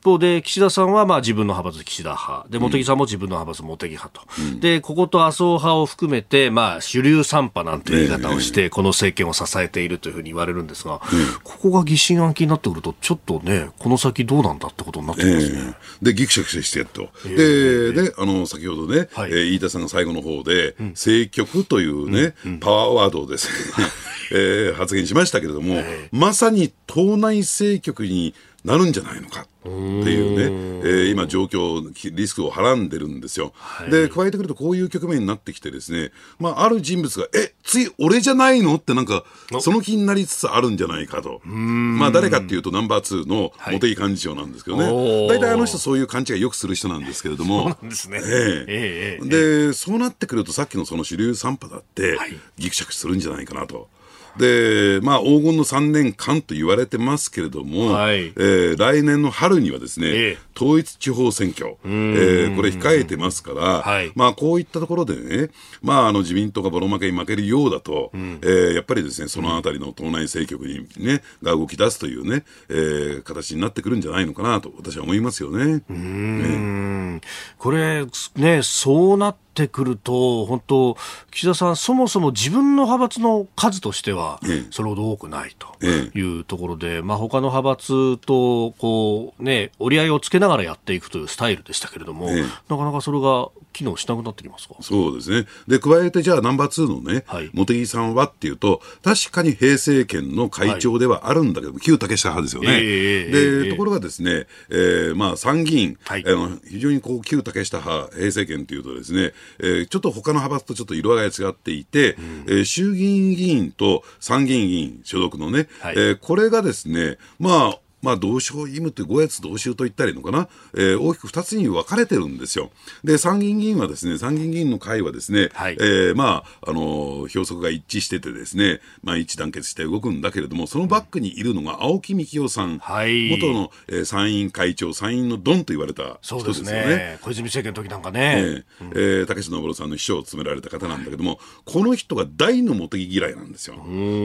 [0.00, 2.48] 一方で岸田さんはまあ自分の派閥岸田派。
[2.48, 11.00] で茂木さんも自分の派閥茂木派と、うん、でここと麻生派を含めてまあ主流三派なんて言い方をして、この政権を支えているというふうに言われるんですが、
[11.44, 15.74] ここが疑心暗鬼になってくるとちょっとねこの先どうなんだってことになってきますね。
[16.00, 23.86] でギクシャクしてやっと、えー、でであの先ほどね、はい、えー、飯田さんが最後の方で、うん、政局というね、うん、パワーワードをですね、
[24.32, 33.52] えー、発言しましたけれども、えー、まさに党内政局になるんじゃないのかっていうね、えー、今、状況、リスクをはらんでるんですよ。
[33.56, 39.24] はい、で、加えてくると、こういう局面になってきてですね、まあ、ある人物が、え、次、俺じゃないのってなんか、
[39.60, 41.40] その気になりつつあるんじゃないかと。
[41.44, 44.84] まあ、誰かっていうと、ナンバー2の茂木幹事長なんですけどね、
[45.28, 48.20] 大、体、あの人、そういう勘違いよくする人なんですけれども、そうですね。
[48.22, 49.28] えー、
[49.68, 52.18] で、そうなってくると、さっきのその主流3派だって、
[52.58, 53.88] ぎくしゃくするんじゃないかなと。
[54.36, 65.50] で、まあ、黄金の3年間と言われてますけれども、はい、えー、来年の春にはですね、ええ、統一地方選挙、えー、これ控えてますから、はい、まあ、こういったところでね、
[65.82, 75.82] まあ、あの自民党がボロ負けに負けるようだと、うん、えー、やっぱりですね、そのあたりの党内政局にね、が動き出すというね、えー、形になってくるんじゃないのかなと、私は思いますよね。
[75.88, 77.20] うん、ね。
[77.58, 80.96] これ、ね、そうなってってくると、本当、
[81.32, 92.30] 岸田さん、そもそも自分の派閥の数としては、それほど多くないというところで、まあ他の派閥とこう、ね、折り合いをつけながらやっていくというスタイルでしたけれども、
[92.68, 94.74] なかなかそれが機能しなくなってきますか？
[94.80, 95.46] そうですね。
[95.66, 102.78] で、加えてじゃあナンバー2のね、はい、茂木さんはっていうと、確かに平成権の会長ではあるんだけど、はい、旧竹下派ですよね。
[102.80, 122.70] えー、で、ところがですね、えー、まあ参議院、はい、あの非常にこう旧竹下派、平成権というとですね、えー、ちょっと他の派閥とちょっと色合いが違っていて、うん、えー、衆議院議員と参議院議員所属のね、はい、えー、これがですね、まあ、まあ、同床異夢って五越同州と言ったらいいのかな、えー、大きく二つに分かれてるんですよ。
[123.04, 136.72] で、参議院議員はですね、参議院議員の会はですね、はい、えー、まあ、あのー、標則が一致しててですね、まあ、一致団結して動くんだけれども、そのバックにいるのが青木幹雄さん、はい、元の、えー、参院会長、参院のドンと言われた人ですよね。
[136.72, 138.36] ね小泉政権の時なんかね。
[138.38, 143.76] えー、うん、えー、竹下登さんの秘書を務められた方なんだけども、この人が大の茂木嫌いなんですよ。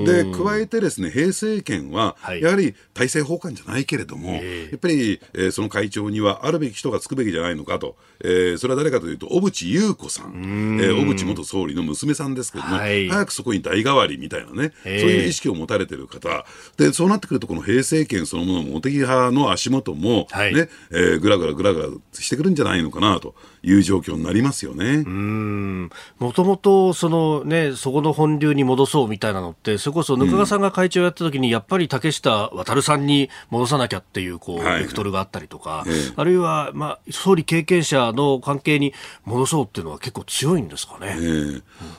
[0.05, 4.41] で、加えてですね、平成権は、やはり体制崩壊じゃないけれども、や
[4.75, 10.79] っぱり、えー、その会長にはあるべき人がつくべきじゃないのかと、えー、それは誰かというと、小渕優子さん、ん。
[10.81, 16.45] えー、小渕元総理の娘さんですけども、はい、早くそこに代替わりみたいなね、そういう意識を持たれてる方、
[16.77, 25.03] でそうなってくると、この平成権そのものも、茂木派の足元も、はい、ねえー、ぐらぐらぐらぐらしてくるんじゃないのかなという状況になりますよね。
[26.19, 41.15] もともとその、ね、そこの本流に戻そうみたいなのって、それこそ額賀さんが会長やった時に、やっぱり竹下渉さんに戻さなきゃっていう、こう、ベクトルがあったりとか、あるいは、まあ、総理経験者の関係に戻そうっていうのは結構強いんですかね。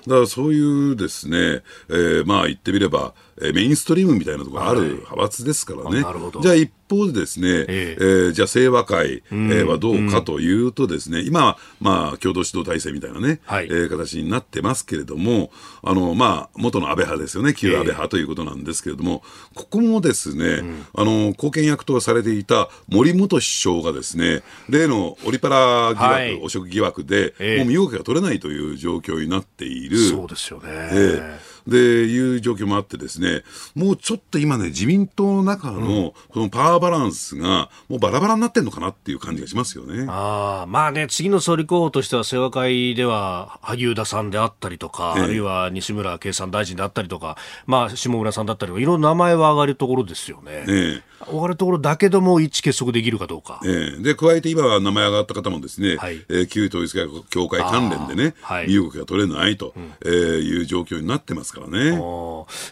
[0.06, 6.02] だからそういうですね、えー、まあ言ってみれば、えメインストリームみたいなところがある派閥ですからね。
[6.02, 7.96] はい、じゃあ一方でですね、ええ。
[7.98, 15.50] えー、じゃあ清和会、えー、はどうかというとですね、今は、まあ、共同指導体制みたいなね、はい、えー、形になってますけれども、
[15.82, 19.22] あの、まあ、元の安倍派ですよね、旧安倍派ということなんですけれども、
[19.54, 29.98] ここもですね、うん、あの、貢献役とされていた森元首相がですね、例のオリパラ疑惑、はい、汚職疑惑で、もう身動きが取れないという状況になっている。
[29.98, 30.64] そうですよね。
[30.68, 33.42] えーで、いう状況もあってですね、
[33.74, 40.06] もうちょっと今ね、自民党の中のこのパワーバランスが、もうバラバラになってるのかなっていう感じがしますよね。
[40.08, 50.64] ああ、まあね、次の総理候補としては、清和会では萩生田さんであったりとか、ええ、あるいは西村経産大臣であったりとか、まあ、下村さんだったりとか、いろんな名前は上がるところですよね。
[50.68, 51.16] ええ。
[51.32, 53.60] 上がるところだけども一致結束できるかどうか。
[53.64, 56.92] ええ、で、加えて今は名前上がった方もですね、はい、えー、旧統一
[57.30, 58.34] 教会関連でね、
[58.66, 61.92] 身動きが取れないと、うん、えー、いう状況になってますからね。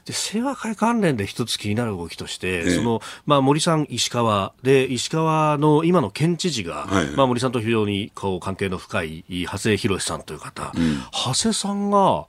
[0.04, 12.26] で、清和会関連で一つ気になる動きとして、ええ、その、まあ、森さん、石川で、石川の今の県知事が、はい、まあ、森さんと非常にこう関係の深い長谷博さんという方、うん、長谷さんが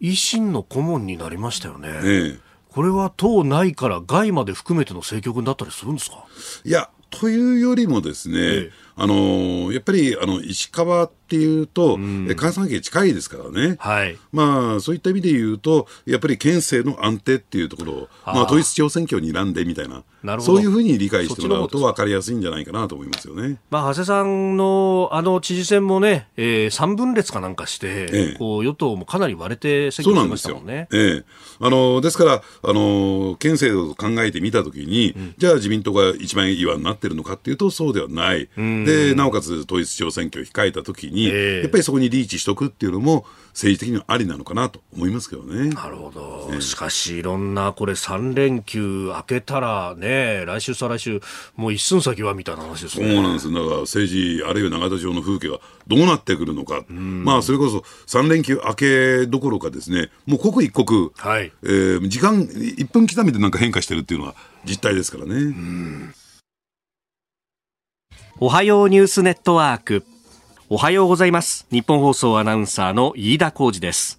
[0.00, 1.88] 維新の顧問になりましたよね。
[2.04, 2.46] ええ。
[2.68, 6.26] これは党内から外まで含めての政局になったりするんですか？
[6.62, 30.88] いや、というよりもですね、ええ、あのやっぱりあの石川っていうと、うん、関西係近いですからね、はい、まあ、そういった意味で言うと、やっぱり県政の安定っていうところを、まあ、統一地方選挙に選んでみたいな、なそういうふうに理解してもらうと分かりやすいんじゃないかなと思いますよね、まあ、長谷さんのあの知事選もね、えー、3分裂かなんかして、ええ、こう与党もかなり割れて選挙しましたもんね。
[30.90, 31.24] そうなんですよ、え
[31.60, 43.24] え、あのですからあの、県政を考えてみたときに、うん、じゃあ自民党が一番岩になってるのかっていうと、そうではない、でなおかつ統一地方選挙を控えたときに、えー、やっぱりそこにリーチしとくっていうのも、
[43.56, 45.70] 政治的にはありなのかなと思いますけどね。
[45.70, 46.50] なるほど。
[46.52, 51.22] ね、しかし、いろんな、これ3連休明けたらね、来週、再来週、
[51.56, 53.14] もう一寸先はみたいな話ですね。
[53.14, 53.50] そうなんです。
[53.50, 56.84] だから政治、あるいは永田町の風景がどうなってくるのか。
[56.90, 57.78] まあ、それこそ
[58.18, 64.34] 3連休明けどころかですね、もう刻一刻、はい、えー、時間、1分刻みでなんか変化してるっていうのは
[64.66, 65.54] 実態ですからね。
[68.38, 70.04] おはようニュースネットワーク。
[70.68, 71.64] おはようございます。
[71.70, 74.18] 日本放送アナウンサーの飯田浩二です。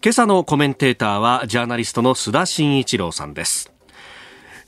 [0.00, 3.72] 今朝のコメンテーターはジャーナリストの須田慎一郎さんです。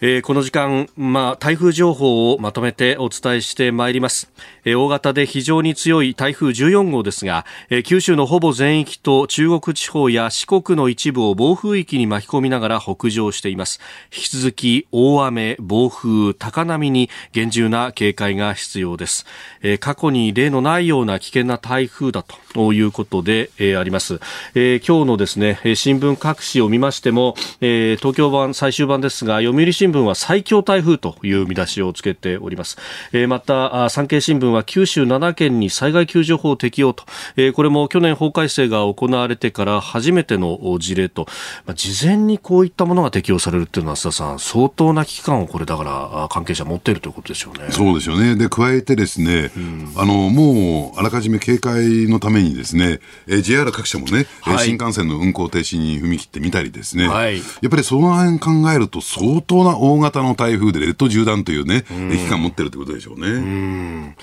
[0.03, 4.33] えー、この時間、まあ、台風情報をまとめてお伝えしてまいります、
[4.65, 13.79] えー、大型で非常に強い台風14号ですが、えー、九州のほぼ全域と中国地方や四国の一部を暴風域に巻き込みながら北上しています。
[14.07, 19.27] 引き続き大雨暴風高波に厳重な警戒が必要です、
[19.63, 22.25] え、過去に例のないような危険な台風だ
[22.55, 24.19] ということで、え、あります、
[24.55, 32.79] え、今日のですね新聞各紙を見ましても、え、東京版最終版ですが読売新聞は最強台風という見出しをつけております。
[33.13, 37.05] えー、また、産経新聞は九州7県に災害救助法適用と、
[37.37, 41.27] えー、これも去年法改正が行われてから初めての事例と、
[41.67, 47.71] まあ、事前にこういったものが適用されるっていうのは、須田さん、相当な危機感をこれだから関係者持っているということでしょうね。
[47.71, 48.37] そうでしょうね。
[48.37, 63.29] で、加えてですね、うん、あの、もう、あらかじめ警戒のためにですね、えー、JR 各社もね、はい、新幹線の運行停止に踏み切ってみたりですね、はい、やっぱりその辺考えると相当な大型の台風で列島縦断というね、危機感持ってるってことでしょうね。
[63.29, 64.17] うん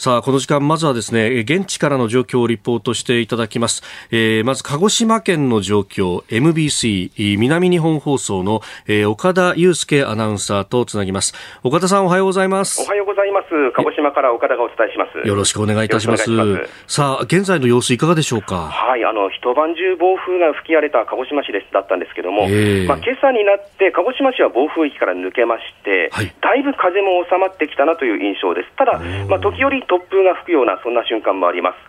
[0.00, 3.82] さあ、この時間、まずはですね、現地からの状況をリポートしていただきます。
[4.12, 11.34] えー、まず、鹿児島県の状況、MBC、南日本放送の、えー、岡田祐介アナウンサーとつなぎます。
[11.64, 12.80] 岡田さん、おはようございます。
[12.80, 13.72] おはようございます。
[13.74, 15.26] 鹿児島から岡田がお伝えします。
[15.26, 16.30] よろしくお願いいたします。
[16.30, 18.68] ますさあ、現在の様子いかがでしょうか？
[18.68, 28.70] はい、あの、一晩中暴風が吹き荒れた鹿児島市ですだったんですけども、えー、まあ、今朝になって鹿児島市は暴風域から抜けまして、はい、だいぶ風も収まってきたなという印象です。
[28.78, 31.88] ただ、まあ、時折突風が吹くようなそんな瞬間もあります。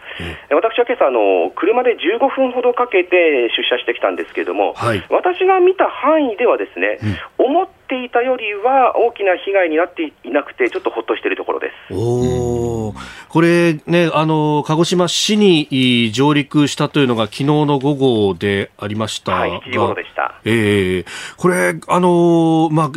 [0.50, 7.00] 私は今朝あの車で15分ほどかけて出社してきたんですけれども、はい、私が見た範囲ではですね、
[7.40, 11.94] うん、思っていたよりは大きな被害になっていなくて、ちょっとほっとしているところです。
[11.94, 12.94] お
[13.30, 20.40] これね、あの鹿児島市に上陸したというのが昨日の午後でありましたはい、7時頃でした。
[20.44, 21.06] えー、
[21.38, 22.92] これ、あのまあ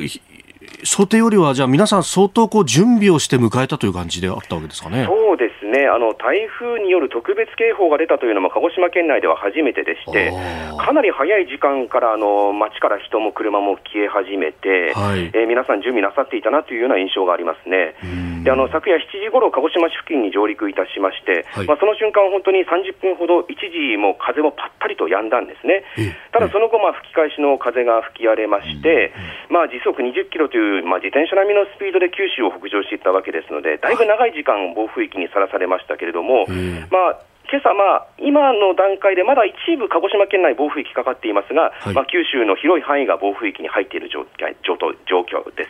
[0.84, 5.06] 想定よりは、じゃあ皆さん相当こう準備をして迎えたという感じであったわけですかね。
[5.06, 5.88] そうですね。
[5.88, 10.30] あの、台風による特別警報が出たというのも鹿児島県内では初めてでして、
[10.78, 17.96] かなり早い時間からあの街から人も車も消え始めて、はい、えー、皆さん準備なさっていたなというような印象がありますね。
[18.42, 25.86] であの昨夜7時ごろ、鹿児島市付近に上陸いたしまして、はい、まあ、その瞬間、本当に30分ほど、一時も風もぱったりと止んだんですね。
[26.34, 29.14] ただその後、まあ、吹き返しの風が吹き荒れまして、
[29.48, 36.46] まあ、時速20キロという、まあ、自転車並みのスピードで九州を北上していったわけですので、だいぶ長い時間、暴風域にさらされましたけれども、
[36.90, 37.18] まあ、
[37.50, 44.24] 今朝、まあ、今の段階でまだ一部、鹿児島県内、暴風域かかっていますが、はい、まあ、九州の広い範囲が暴風域に入っている状
[44.64, 45.68] 状況です。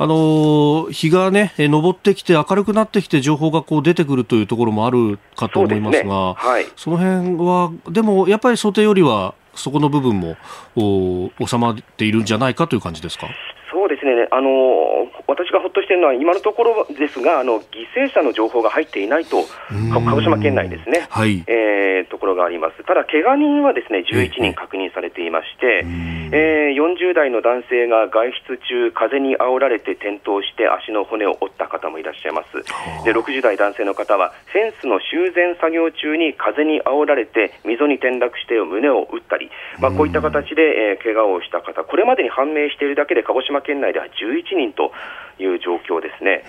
[0.00, 6.34] あの日がね、昇ってきて、明るくなってきて、情報がこう出てくるというところもあるかと思いますが、そ、ね。
[6.36, 10.36] はい、その辺は、でもやっぱり想定よりは、そこの部分も
[10.76, 13.26] お収まっているんじゃないかという感じですか？
[13.70, 19.44] そうですね、あの私がほっとしているのは、今のところですが、あの犠牲者の情報が入っていないと、
[19.92, 22.82] 鹿児島県内ですね、はい、えー、ところがあります。
[22.84, 25.84] ただ、怪我人はですね11人確認されていまして、
[26.32, 32.64] えー、40代の男性が外出中、風に煽られて転倒して足の骨を折った方もいらっしゃいます。
[33.04, 44.92] で60代男性の方は、フェンスの修繕作業中に風に煽られて、溝に転落して胸を打ったり、まあ、こういった形で、えー、怪我をした方、これまでに判明しているだけで、鹿児島県内では11人と
[45.38, 46.44] いう状況ですね。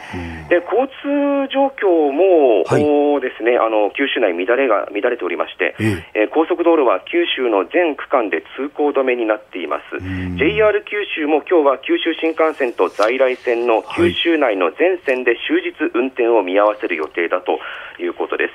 [0.49, 5.75] で交通状況も、はい、ですねあの九州内乱れが乱れておりまして、
[6.13, 9.97] えー、高速道路は九州の全区間で通行止めになっています。
[10.37, 17.59] JR 九州も今日は九州新幹線と在来線の九州内の全線で終日運転を見合わせる予定だと
[18.01, 18.53] いうことです。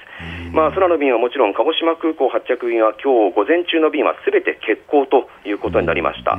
[0.53, 6.39] まあ空の便はもちろん鹿児島空港発着便は今日午前中の便はすべて欠航ということになりました。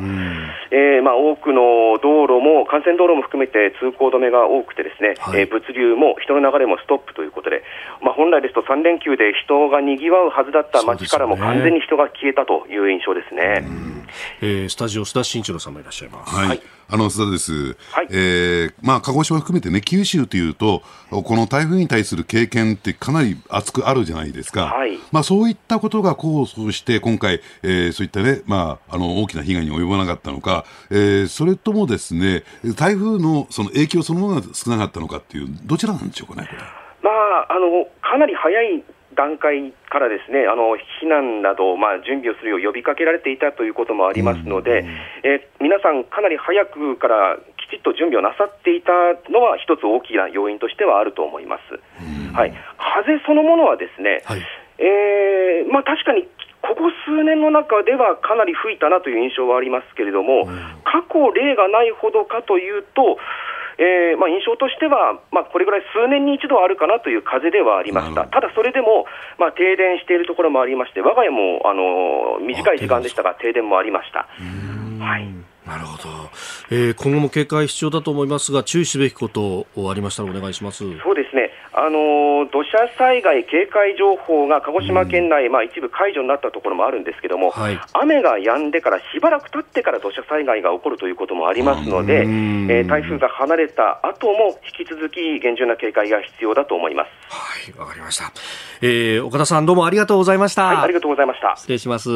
[0.71, 7.63] えー、まあ多くの道路も幹線道路も含めて通行止めが多くてですね、はい、えー、物流も人の流れもストップということで、
[8.01, 13.94] まあ、本来ですと3連休で人がにぎわうはずだった街からも完全に人が消えたという印象ですね。
[14.41, 16.35] えー、スタジオ須田慎一郎さんもいらっしゃいます。
[16.35, 16.61] はい、はい。
[16.87, 32.43] あの須田です、はい、えー、まあ、鹿児島含めてね、九州というと、この台風に対する経験ってかなり厚くあるじゃないですか、はい、まあ、そういったことが功をして、今回、えー、そういったね、まあ、あの大きな被害に及ばなかったのか、えー、それともですね、
[32.75, 36.47] 台風のその影響そのものが少なかったのかっていう、どちらなんでしょうかね、
[37.01, 38.83] まあ、あのかなり早い
[39.15, 44.87] 段階からですねあの避難など、まあ、準備をするよう呼びかけられていたということもありますので、うん、
[45.23, 48.91] え皆さん、かなり早くからきちっと準備をなさっていた
[49.31, 51.79] のは、一つ大きな要因としてはあると思います。
[52.03, 54.41] うん、はい、風そのものはですね、はい、
[54.77, 56.27] えー、まあ、確かに
[56.61, 60.45] ここ数年の中ではかなり吹いたなという印象はありますけれども、
[60.83, 63.17] 過去、例がないほどかというと、
[63.77, 69.05] えーまあ、印象としては、まあ、これぐらい数年に一度あるかなという風ではありました、ただそれでも、
[69.37, 74.27] まあ、停電しているところもありまして、我が家もあの短い時間でしたが、停電もありました。
[75.03, 75.27] はい。
[75.65, 76.09] なるほど、
[76.69, 80.83] えー、今後も警戒必要だと思いますが、注意すべきことありましたらお願いします。
[81.01, 97.09] そうですね、あの土砂災害警戒情報が鹿児島県内、うん、まあ、一部解除になったところもあるんですけども、はい、雨が止んでからしばらく経ってから土砂災害が起こるということもありますので、えー、台風が離れた後も引き続き厳重な警戒が必要だと思います。
[97.29, 98.31] はい、わかりました。
[98.81, 100.67] えー、岡田さんどうもありがとうございました。
[100.67, 101.55] はい、ありがとうございました。
[101.57, 102.09] 失礼します。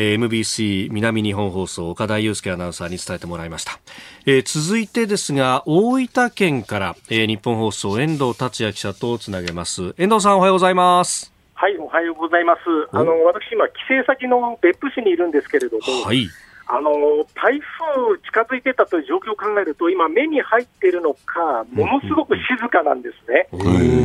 [0.00, 3.80] えー、MBC 南日本放送岡田祐介アナウンサーに伝えてもらいました、
[4.26, 9.96] えー、続いてですが大分県から、えー、日本放送遠藤達也記者とつなげます。
[9.98, 11.32] 遠藤さんおはようございます。
[11.54, 12.60] はいおはようございます。
[12.92, 16.28] あの私今帰省先の別府市にいるんですけれどもはい。
[16.70, 16.90] あの
[17.34, 23.48] 台風近づいてたという状況を考えると、今、目に入っているのか、ものすごく静かなんですね、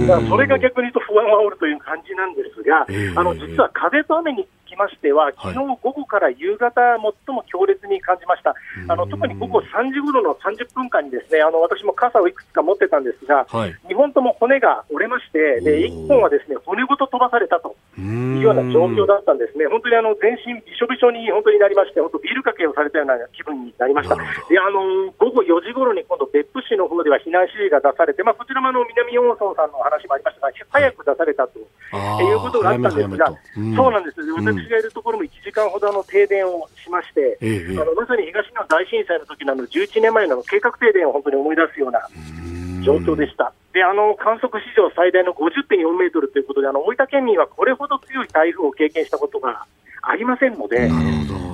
[0.07, 2.87] だからそれが逆に言うと不安を煽るという感じなんですが、
[3.19, 8.55] あの実は風と雨にきましては、昨日午後から夕方、最も強烈に感じました、
[8.89, 24.15] あの特に午後3時ごろの30分間に、ですねあの私も傘をいくつか持ってたんですが、はい、2本とも骨が折れまして、で1本はですね骨ごと飛ばされたというような状況だったんですね、本当にあの全身びしょびしょに本当になりまして、本当、ビールかけをされたような気分になりました。
[24.15, 33.27] であの午後4時ごろに今度、別府市の方では避難指示が出されて、まあ、こちらもあの南大村さんの話もありましたが、早く出されたと、いうことがあったんですが、
[33.75, 42.01] そうなんです、私がいるところも1時間ほどの停電をしまして、ええ、あのまさに東日本大震災の時のの11年前の計画停電を本当に思い出すような
[42.83, 43.53] 状況でした。
[43.73, 49.65] であの観測史上最大の50.4メートルということで、あの大分県民はこれほど強い台風を経験したことが
[50.03, 50.89] ありませんので、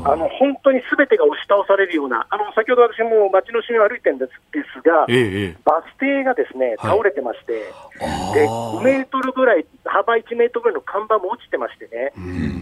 [0.06, 7.70] あの本当にすべてが押し倒されるような、あの先ほど私も街の隅を歩いてるんですですが、ええ、バス停がですね倒れてまして、
[8.02, 12.12] はい、で5メートルぐらい、幅1メートルぐらいの看板も落ちてましてね、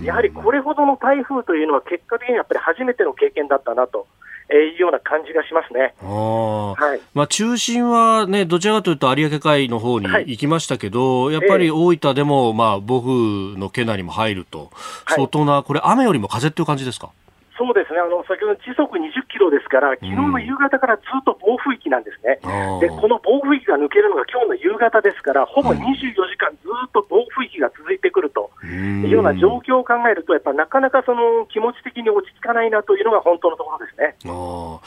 [0.03, 4.07] やはりこれほどの台風というのは、結果的にやっぱり初めての経験だったなと。
[4.49, 5.93] えー、いうような感じがしますね。
[6.01, 14.71] はい、まあ中心はね、どちらかというと有明海の方に行きましたけど、はい、やっぱり大分でも、まあ暴風の圏内にも入ると、
[15.07, 17.09] 相当な、これ雨よりも風っていう感じですか？
[17.57, 34.15] そうですね、あの先ほど時速20キロですから、昨日の夕方からずっと暴風域なんですね、うん、でこの暴風域が抜けるのが今日の夕方ですから、ほぼ24時間ずっと暴風域が続いてくるというような状況を考えると、やっぱなかなかその気持ち的に落ち着かないなというのが本当のところですね。
[34.25, 34.79] あ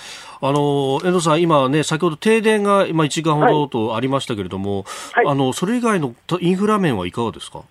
[0.43, 5.25] あの遠藤さん、今ね、先ほど停電が今1時間ほどとありましたけれども、はい。
[5.27, 7.63] はい、あのそれ以外のインフラ面はいかがですか？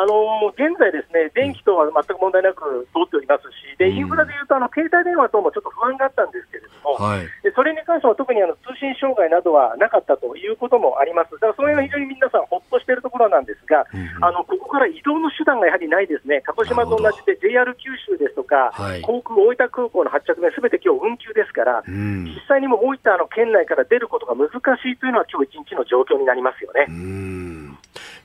[0.00, 24.48] あの現在、ですね電気等は全く問題なく通っておりますし、でインフラでいうとあの携帯電話等もちょっと不安があったんですけれども、はい、でそれに関しては特にあの通信障害などはなかったということもあります、だからそれが非常に皆さん、ほっとしているところなんですが、うん、あのここから移動の手段がやはりないですね、鹿児島と同じで JR 九州ですとか、はい、航空大分空港の発着便、すべて今日運休ですから、うん、実際にも大分の県内から出ることが難
[24.80, 26.88] しいというのは、今日一日の状況になりますよね。
[26.88, 27.69] うん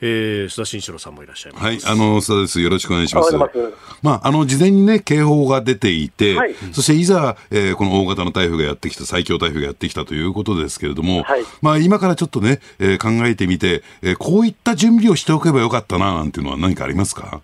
[0.02, 1.66] えー、須田慎一郎さんもいらっしゃいます。
[1.66, 2.62] はい、あの、須田です。
[2.62, 3.36] よろしくお願いします。
[4.02, 17.42] まあ、あの、事前にね、警報が出ていて、はい、そしていざ、えー、この大型の台風がやってきた、最強台風がやってきたということですけれども、はい、まあ、今からちょっとね、えー、考えてみて、えー、こういった準備をしておけばよかったな、なんていうのは何かありますか？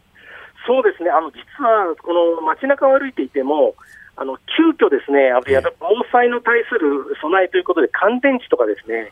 [0.68, 3.76] そうですね、あの、実は、この街中を歩いていても、
[4.18, 5.42] あの急遽ですね、あの
[5.80, 9.12] 防災の対する備えということで、乾電池とかですね、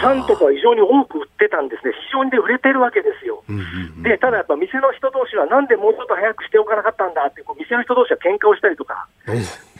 [0.00, 3.42] タンとか非常に多く売ってたんですね、非常にで売れてるわけですよ。
[4.02, 9.06] で、ただやっぱ店の人同士は、なんでもうちょっと早くしておかなかったんだって、こう店の人同士は喧嘩をしたりとか、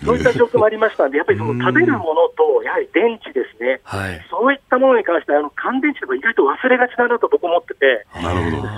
[0.04, 8.06] そういった状況もありましたんで、やっぱりその食べるものと、やはり電池ですね、はい、そういったものに関してあの乾電池とか意外と忘れがちだなと僕思ってて、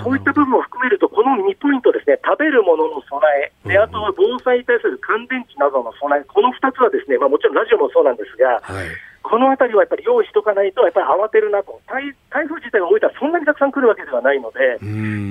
[0.03, 8.87] そういった部分を含めると、この2ポイントですね、食べるものの備え、であとは防災に対する乾電池などの備え、この2つはですね、まあ、もちろんラジオもそうなんですが、はい
[9.23, 14.77] このあたりはやっぱり用意しとかないと、やっぱり慌てるなと、台台風自体が動いたらそんなにたくさん来るわけではないので、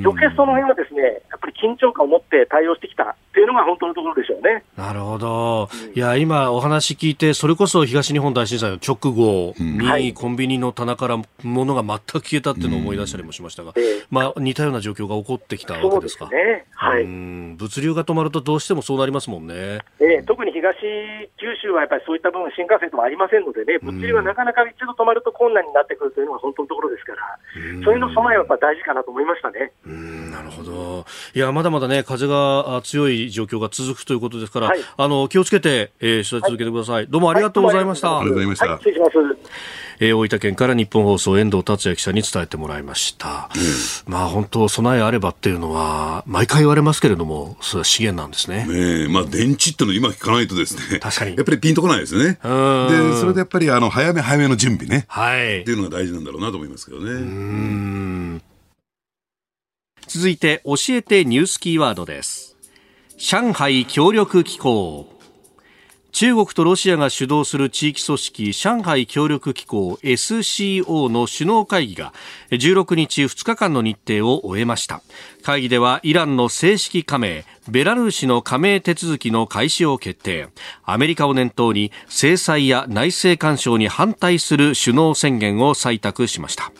[0.02, 4.64] 余計その辺はですねやっぱり緊張感を持って対応してきたといいうのが本当のところでしょうね。
[4.76, 5.68] なるほど。
[5.94, 13.74] いや、今お話聞いて、それこそ東日本大震災の直後に、コンビニの棚から物が全く消えたっていうのを思い出したりもしましたが、
[14.10, 16.28] まあ、似たような状況が起こってきたわけですか。
[16.28, 16.66] ね。
[16.74, 17.04] はい。
[17.04, 19.80] 物流が止まるとどうしてもそうなりますもんね。
[20.00, 20.76] えー、特に東
[21.38, 27.38] 九州はやっぱりそういった部分、新幹線ともありませんのでね、物流がなかなか一度止まると困難になってくるというのが本当のところですから、
[27.84, 29.72] そういうの備えはやっぱ大事かなと思いましたね。
[29.86, 31.04] うんなるほど。
[31.34, 36.94] いや、まだまだね、風が強い状況が続くということですから、はい、あの、気をつけて、えー、取材続けてください。
[36.94, 38.18] はい、どうもありがとうございました。
[38.18, 38.78] ありがとうございました。
[38.78, 39.12] 失礼します。
[40.00, 43.50] えー、大分県から日本放送遠藤達也記者に伝えてもらいました。
[44.06, 48.66] うん、まあ本当備えあればっていうのは毎回言われますけれども、それは資源なんですね。
[48.66, 51.36] ねまあ電池っての今聞かないとですね、確かに。
[51.36, 52.32] やっぱりピンとこないですね。
[52.32, 57.10] で、それでやっぱりあの早め早めの準備ね、はい、っていうのが大事なんだろうなと思いますけどね。
[57.10, 58.42] うん
[60.08, 62.51] 続いて教えてニュースキーワードです。
[63.24, 65.06] 上海協力機構。
[66.10, 72.12] 中国とロシアが主導する地域組織上海協力機構 SCO の首脳会議が
[72.50, 75.02] 16日2日間の日程を終えました。
[75.44, 80.48] 会議ではイランの正式加盟ベラルーシの加盟手続きの開始を決定。
[80.82, 86.72] アメリカを念頭に制裁や内政干渉に反対する首脳宣言を採択しました。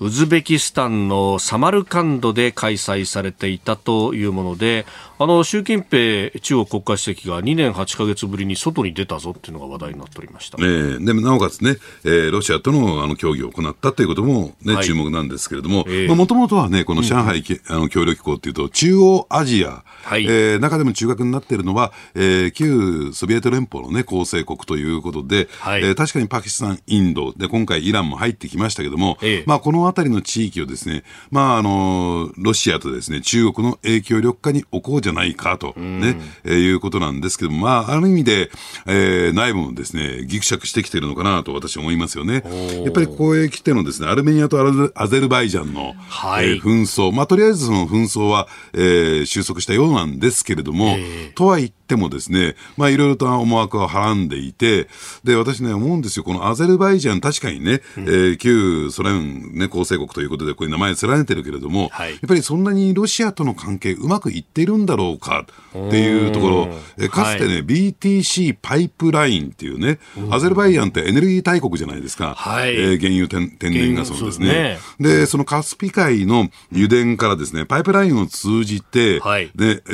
[0.00, 4.86] ウズベキスタンのサマルカンドで開催されていたというもので
[5.20, 35.74] あの習近平中国国家主席が2年8か月ぶりに外に出たぞっていうのが話題になっておりました、えー、でもなおかつね、えー、ロシアとのあの協議を行ったということもね、はい、注目なんですけれども、もともとはね、この上海、うん、あの協力機構っていうと、中央アジア、はい、えー、中でも中核になっているのは、えー、旧ソビエト連邦のね、構成国ということで、はい、えー、確かにパキスタン、インド、で、今回イランも入ってきましたけども、えー、まあ、この辺りの地域をですね、まあ、あの、ロシアとですね、中国の影響力化に置こうじゃないかと。
[35.76, 38.50] ね、えー、いうことなんですけども、まあ、ある意味で、
[38.86, 42.42] えー、内部もですね、ぎくしゃくしてきているのかなと私は思いますよね。
[42.84, 44.58] やっぱりここへ来てのですね、アルメニアと
[44.94, 50.96] アゼルバイジャンの、はい、えー、紛争、まあ、とりあえずその紛争は、えー、収束したようなんですけれども、
[51.34, 54.88] とは言ってもですね、まあ、いろいろと思惑をはらんでいて、
[55.24, 65.46] で、私ね、思うんですよ、このアゼルバイジャン、確かにね、うん、えー、旧ソ連、ね、構成国ということで、こういう名前連ねてるけれども、はい、やっぱりそんなにロシアとの関係うまくいっているんだろうか
[65.86, 66.68] っていうところ、
[66.98, 69.98] えかつてね、はい、BTC パイプラインっていうね、
[70.30, 74.78] アゼルバイジャンってエネルギー大国じゃないですか、はい、えー、原油天天然ガスのですね。
[75.00, 79.92] で、そのカスピ海の油田からですね、パイプラインを通じて、はい、で、え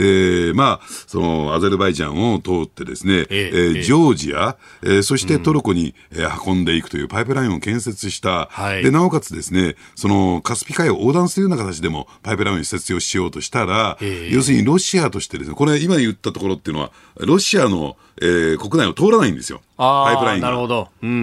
[0.53, 13.99] ー、まあ、そのアゼルバイジャンを通ってですね、えー、ジョージア、えー、そしてトルコに、えー、運んでいくというパイプラインを建設した、はい、で、なおかつですね、そのカスピ海を横断するような形でもパイプラインを設置をしようとしたら、
[14.31, 19.61] 要するにロシアとしてですね、これ今言ったところっていうのは、ロシアの、えー、国内を通らないんですよ。
[19.77, 20.49] パイプラインが。
[20.49, 20.89] なるほど。
[21.03, 21.17] うんうん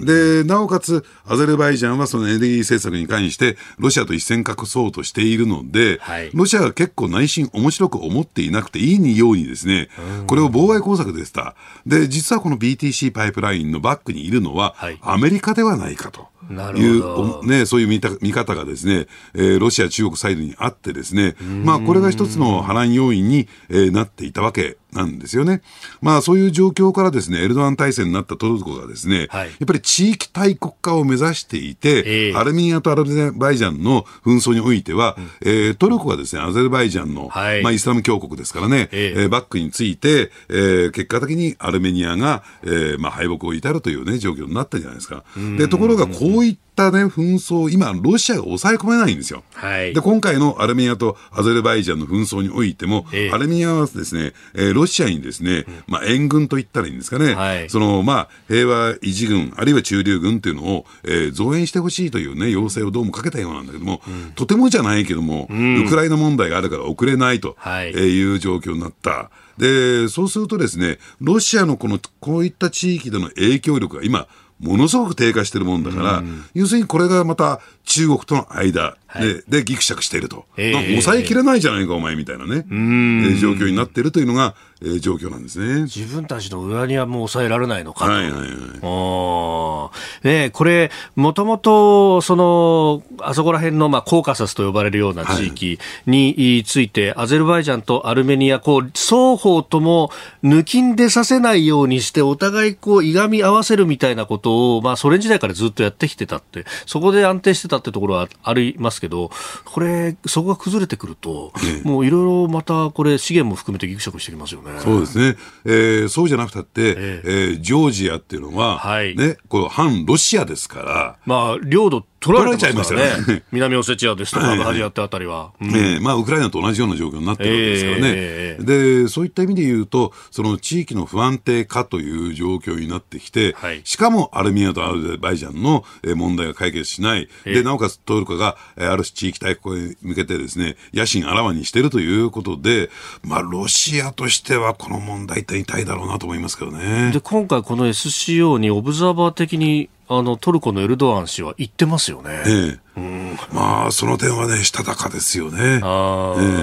[0.00, 0.06] うん。
[0.06, 9.88] で、なおかつ、アゼルバイジャンはそのエネルギー政策に関して、ロシアと一線画そうとしているので、はい、ロシアが結構内心面白く思っていなくていいようにですね、
[10.26, 11.54] これを妨害工作でした。
[11.86, 16.34] で、実はこの BTC パイプラインのバックにいるのは、アメリカではないかと。
[16.76, 25.60] いうね、そういう見た見方がですね、えー、ロシア、中国サイドにあってですね、まあ、これが一つの波乱要因に、えー、なっていたわけなんですよね。
[26.00, 45.24] まあ、そういう状況からですね、エルドアン体制になったトルコがですね、はい、やっぱり地域大国化を目指していて、えー、アルミニアとアルゼバイジャンの紛争においては、うん、えー、トルコがですね、アゼルバイジャンの、はい、まあ、イスラム教国ですからね、えー、えー、バックについて、えー、結果的にアルメニアが、えー、まあ、敗北を至るというね、状況になったじゃないですか。
[45.58, 49.44] で、ところがこういったね、紛争、今、ロシアが抑え込めないんですよ。
[49.54, 69.30] はい、で、今回のアルメニアとアゼルバイジャンの紛争においても、えー、アルメニアはですね、えー、ロシアにですね、まあ、援軍と言ったらいいんですかね、はい、その、まあ、平和維持軍、あるいは駐留軍っていうのを、えー、増援してほしいというね、要請をどうもかけたようなんだけども、うん、とてもじゃないけども、うん、ウクライナ問題があるから送れないと、はい、えいう状況になった。
[69.58, 74.26] で、そうするとですね、ロシアのこの、こういった地域での影響力が今、
[74.60, 76.22] ものすごく低下してるもんだから、
[76.54, 80.44] 要するにこれがまた中国との間で、で、ぎくしゃくしていると。
[80.56, 85.82] えー、抑えきれないじゃないか、お前みたいなね、えー、状況になっているというのが、えー、状況なんですね。
[85.82, 88.10] 自分たちの裏にはもう抑えられないのかと。
[88.10, 89.90] はいはいは
[90.24, 90.26] い。
[90.26, 100.10] ねこれ、もともと、その、あそこら辺の、まあ、コーカサスと呼ばれるような地域について、はい、アゼルバイジャンとアルメニア、こう、双方とも
[100.42, 111.52] 抜きんでさせないようにして、お互いこう、いがみ合わせるみたいなことを、まあ、ソ連時代からずっとやってきてたって、そこで安定してたってところはありますけど、これ、そこが崩れてくると、
[111.82, 114.70] もういろいろまたこれ、資源も含めてぎくしゃくしてきますよね。
[114.80, 115.36] そうですね。
[115.64, 121.16] えー、そうじゃなくたって、ええー、ジョージアっていうのは、はい、ね、これ反ロシアですから。
[121.26, 123.42] まあ、領土取られちゃいますからね。
[123.52, 125.52] 南オセチアですとか、アジアってあたりは。
[125.60, 128.02] うん、えー、まあ、ウクライナと同じような状況になってるわけですからね。
[128.06, 135.84] えー、で、そういった意味で言うと、その地域の不安定化という状況になってきて、はい、しかもアルミニアとアルゼバイジャンの
[136.16, 137.28] 問題が解決しない。
[137.44, 142.88] で、なおかつトルコが、ある種地域大国に向けてですね、野心あらわにしているということで、
[143.22, 147.10] まあ、ロシアとしてはこの問題って痛いだろうなと思いますけどね。
[147.12, 152.42] で、今回この SCO にオブザーバー的にあのトルコのエルドアン氏は言ってますよね。
[152.46, 153.00] ええ。
[153.00, 155.80] うん、まあ、その点はね、したたかですよね。
[155.82, 156.62] あ、ええ、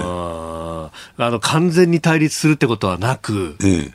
[1.18, 3.94] あの完全に対立するってことはなく、ええ、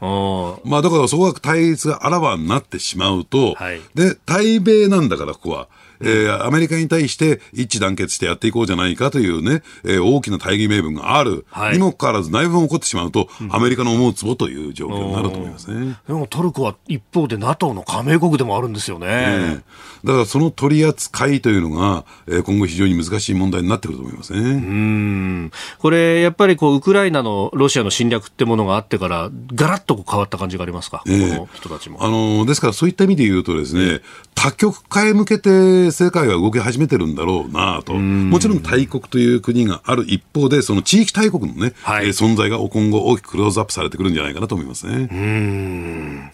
[0.64, 5.68] まあ、だからそこが対立があらわになってしまうと、はい、で、対米なんだから、ここは。
[6.00, 15.98] えー、アメリカに対して一致団結してやっていこうじゃないかというね、えー、大きな大義名分がある、はい、にもかかわらず内紛が起こってしまうと、うん、アメリカの思うつぼという状況になると思いますね。
[16.06, 19.06] でもトルコは一方で NATO の加盟国でもあるんですよね。
[19.06, 19.62] ね
[20.04, 24.38] だからその取り扱いというのが、えー、今後非常に難しい問題になってくると思いますね。
[24.40, 25.50] うん。
[25.78, 32.04] これ、やっぱりこうウクライナのロシアの侵略ってものがあってから、ガラッと変わった感じがありますか、えー、この人たちも。
[32.04, 34.00] あのですから、そういった意味で言うとですね、
[34.34, 45.08] 多極化へ向けて世界が動き始めてるんだろうなと、もちろん大国という国がある一方で、その地域大国のね、はい、存在が今後大きくクローズアップされてくるんじゃないかなと思いますね。
[45.10, 46.30] うん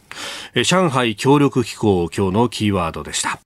[0.64, 3.40] 上海協力機構、今日のキーワードでした。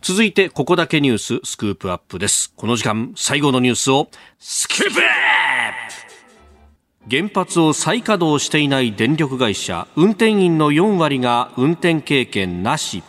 [0.00, 2.52] 続いて、ここだけニューススクープアップです。
[2.56, 5.00] この時間、最後のニュースを、スクープ
[7.10, 13.02] 原発を再稼働していない電力会社、運転員の4割が運転経験なし。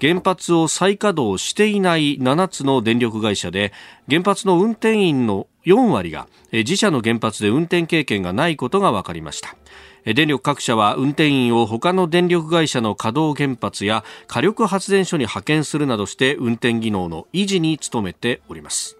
[0.00, 3.72] 原発を再稼働していない7つの電力会社で
[4.08, 9.56] 原発の運転員の4割が自社の原発で運転経験がないことが分かりました。
[10.04, 18.96] 電力各社は運転員を他の電力会社の稼働原発や火力発電所に派遣するなどして運転技能の維持に努めております。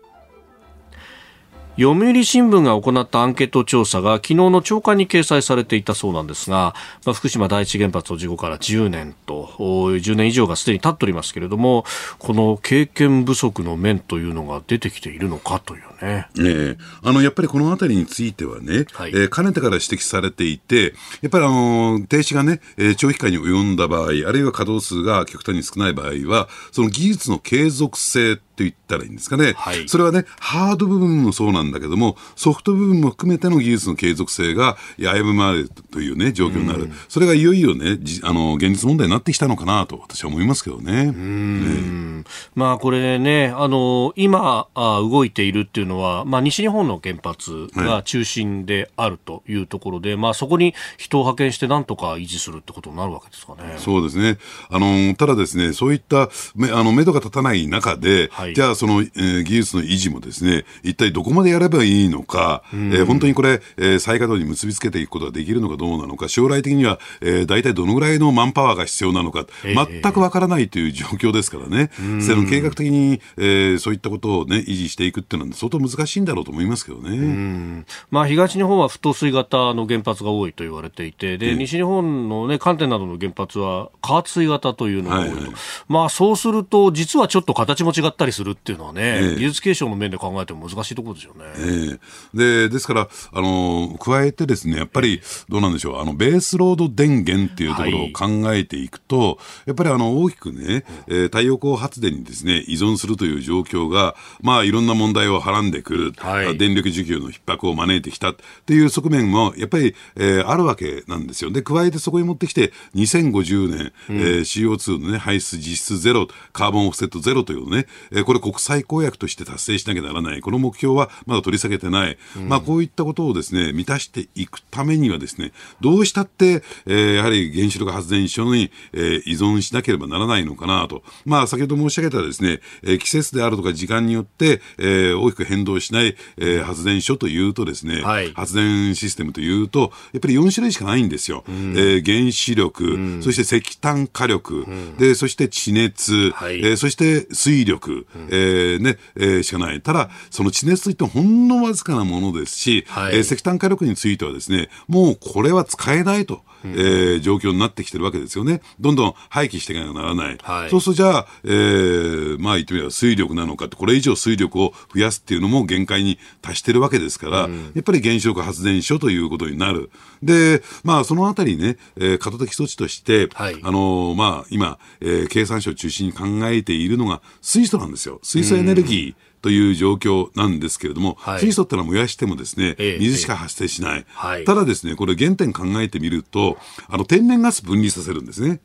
[1.79, 6.75] 読売新聞が行ったアンケート調査が昨日の朝刊に掲載されていたそうなんですが、
[7.07, 11.85] まあ、福島第一原発の事故から10年と10年以上がすでに経っておりますけれども
[12.19, 16.29] この経験不足の面というのが出てきているのかというね。
[16.37, 41.13] ねあのやっぱりこの辺りについてはね、はい、えー、かねてから指摘されていてやっぱりあの停止がね、えー、長期間に及んだ場合あるいは稼働数が極端に少ない場合はその技術の継続性と言ったらいいんですかね、はい、それはね、ハード部分もそうなんだけども、ソフト部分も含めての技術の継続性が危ぶまれるというね、状況になる、うん、それがいよいよね、あの現実問題になってきたのかなと、私は思いますけどね。
[41.13, 53.75] ねまあ、これね、あの今あ、動いているっていうのは、まあ、西日本の原発が中心であるというところで、はい、まあ、そこに人を派遣して、なんとか維持するってことになるわけですかね。
[53.79, 54.39] そうですね。
[54.71, 71.91] あのただですね、そういっためあの目処が立たない中で、はい、じゃあ、その、えー、技術の維持もですね、一体どこまでやればいいのか、えー、本当にこれ、えー、再稼働に結びつけていくことができるのかどうなのか、将来的には、えー、大体どのぐらいのマンパワーが必要なのか、全くわからないという状況ですからね、
[72.21, 77.85] その計画的に、えー、そういったことを、ね、維持していくっていうのは相当難しいんだろうと思いますけどね。
[78.11, 85.35] まあ、東日本は不透水型の原発が多いと言われていて、で、西日本のね、関電などの原発は加圧水型というのが多いと。
[85.37, 85.53] はいはい、
[85.89, 91.45] まあ、そうすると、実はちょっと形も違ったりするっていうのはね、えー、技術継承の面で考えても難しいところですよね。
[91.57, 91.99] えー、
[92.35, 99.37] でですから、あの加えてですね、やっぱりどうなんでしょう、あのベースロード電源っていうところを考えていくと、はい、
[99.67, 108.37] やっぱりあの大きくね、えー、太陽光発電にですね依存するという状況が、まあ、いろんな問題をはらんでくる、はい、電力需給の逼迫を招いてきたっ
[108.67, 111.51] ていう側面もやっぱり、えー、あるわけなんですよ。
[111.51, 120.41] で加えてそこに持ってきて2050年、うん、えー、CO2 の、ね、排出実質ゼロカーボンオフセットゼロというね、えー、これ国際公約として達成しなきゃならない。
[120.41, 149.81] この目標はまだ取り下げてない、うん、まあ、こういったことをですね満たしていくためにはですねどうしたって、えー、やはり原子力発電所に、えー、依存しなければならないのかなと、まあ、先ほど申し上げたですね、えー、季節であるとか時間によって、えー、大きく変動しない、えー、発電所というとですね、はい、発電システムというとやっぱり4種類しかないんですよ、うん、えー、原子力、うん、そして石炭火力、うん、でそして地熱、はい、えー、そして水力、うん、えー、ねえー、しかない。
[149.81, 156.43] ただその地熱といってもほんのわずかなものですし、はい、えー、石炭火力についてはですね、もうこれは使えないと。
[156.65, 158.63] えー、状況になってきてるわけですよね。
[158.81, 160.39] どんどん廃棄していかなきゃならない。
[160.43, 169.93] はい、そうするとじゃあ、えー、まあ言ってみれば水力なのかって、これ以上水力を増やすっていうのも限界に達してるわけですから、うん、やっぱり原子力発電所ということになる。
[170.21, 178.19] で、まあそのあたりね、えー、過渡的措置として、はい、あのー、まあ今、えー、経産省を中心に考えているのが水素なんですよ。
[178.25, 179.28] 水素エネルギー。
[179.41, 184.07] という状況なんですけれども、はい、水素ってのは燃やしてもですね、水しか発生しない。
[184.37, 186.59] ええ、ただですね、これ原点考えてみると、
[186.89, 188.61] あの天然ガス分離させるんですね。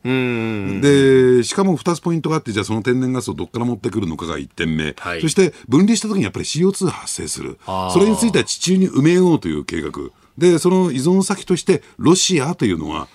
[0.80, 4.94] で、しかも2つポイントがあって、じゃあその天然ガスをどこから持ってくるのかが1点目。
[4.98, 7.58] はい、そして分離した時にやっぱり CO2 発生する。
[7.64, 9.92] それについては地中に埋めようという計画。
[10.38, 13.08] で、その依存先としてロシアというのは、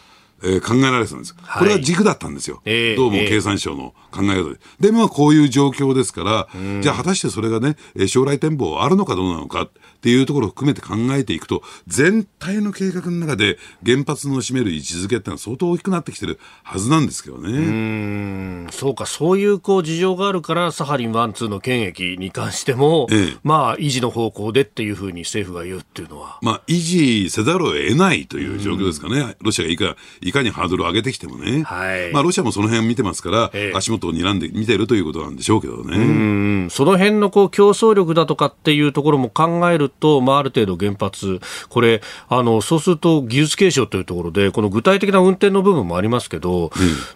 [0.43, 1.35] えー、考えられてたんです。
[1.35, 2.61] これは軸だったんですよ。
[2.65, 4.39] えー、どうも経産省の考え方で。
[4.39, 6.47] えー、で、まあこういう状況ですから、
[6.81, 7.75] じゃあ果たしてそれがね、
[8.07, 9.69] 将来展望あるのかどうなのか。
[9.99, 17.49] っていうところを含めて考えていくと、全体の計画の中で原発の占める位置づけってのは相当大きくなってきてるはずなんですけどね。
[17.49, 26.39] うんそうか、そういうこう事情があるから、サハリン1、2の権益に関しても、ええ、まあ、維持の方向でっていうふうに政府が言うっていうのは。
[26.41, 29.35] まあ、維持せざるを得ないという状況ですかね。
[29.41, 29.95] ロシアがいか
[30.29, 31.63] いかにハードルを上げてきてもね。
[31.63, 32.13] はい。
[32.13, 35.97] まあ、ロシアもその辺見てますから、ええ、足元を睨んで見てるということなんでしょうけどね。
[35.97, 36.67] うん。
[36.71, 46.71] その辺のこう競争力だとかっていうところも考えると、まあ、ある程度度原発、これ、あの、そうすると技術継承というところで、この具体的な運転の部分もありますけど、うん、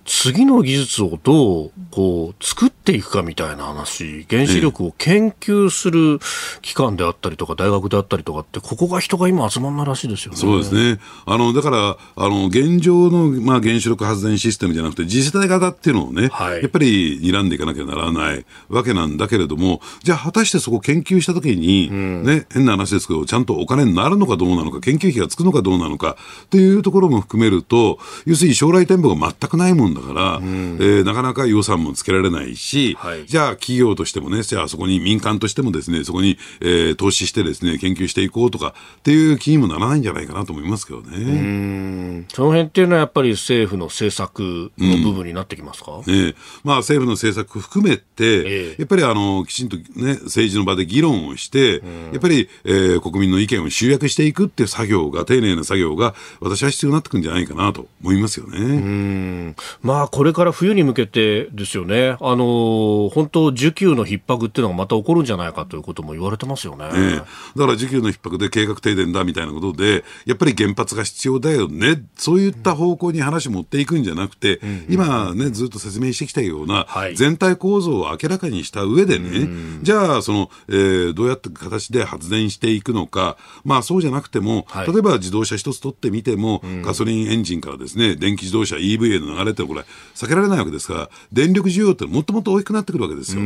[0.05, 6.19] 次の技術をどう、こう、作っていくかみたいな話、原子力を研究する
[6.61, 10.37] 機関であったりとか、大学であったりとかって、ここが人が今集まんないらしいですよね。
[10.37, 10.99] そうですね。
[11.25, 26.17] あの、だから、あの、現状の、まあ、原子力発電システムじゃなくて、次世代型っていうのをね、はい、やっぱり睨んでいかなきゃならないわけなんだけれども、じゃあ、果たしてそこ研究したときに、うん、ね、変な話ですけど、ちゃんとお金になるのかどうなのか、研究費がつくのかどうなのか
[26.49, 42.25] というところも含めると、要するに将来展望が全くないもんだから、うん、えー、なかなか予算もつけられないし、はい、じゃあ企業としてもね、じゃあそこに民間としてもですね、そこに、えー、投資してですね、研究していこうとかっていう気にもならないんじゃないかなと思いますけどね。
[42.33, 58.59] その辺っていうのはやっぱり政府の政策の部分になってきますか、うん、ねまあ政府の政策含めて、えー、やっぱりあの、きちんとね、政治の場で議論をして、うん、やっぱり、えー、国民の意見を集約していくっていう作業が、丁寧な作業が、私は必要になってくるんじゃないかなと思いますよね。
[58.59, 59.55] うん。
[59.81, 66.85] まあ、これから冬に向けてですよね、あの本当、需給の逼迫っていうのがまた起こるんじゃないかということも言われてますよね。
[66.91, 93.41] ねだから需給の逼迫で計画停電だみたいなことで、やっぱり原発が必要だよね、そういった方向に話を持っていくんじゃなくて、うん、今ね、ずっと説明してきたような、全体構造を明らかにした上でね、うん、じゃあ、その、えー、どうやって形で発電していくのか、まあそうじゃなくても、はい、例えば自動車一つ取ってみても、うん、ガソリンエンジンからですね、電気自動車 EV への流れってこれ、避けられないわけですから、電力需要ってもっともっと大きくなってくるわけですよ。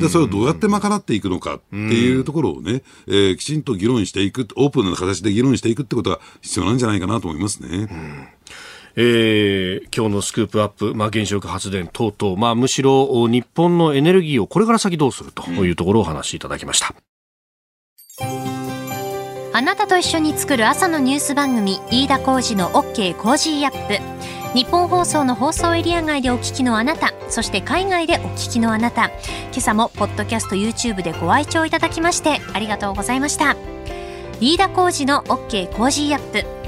[0.00, 7.88] で、それをどうやって賄っていくのかっていうところをね、えー、きちんと議論していく、オープンな形で議論していくってことが必要なんじゃないかなと思いますね。
[8.96, 16.94] えー、今日のスクープアップ、まあ、原子力発電等々、まあ、むしろ日本のエネルギーをこれから先どうするというところをお話しいただきました。
[19.56, 23.98] あなたと一緒に作る朝のニュース番組飯田浩司の OK コージーアップ。
[24.52, 29.06] ニッポン放送の放送エリア外でお聞きのあなたそして海外でお聞きのあなた。
[29.06, 33.56] 今朝もポッドキャスト YouTube でご愛聴いただきましてありがとうございました。
[34.40, 36.63] 飯田浩司の OK コージーアップ。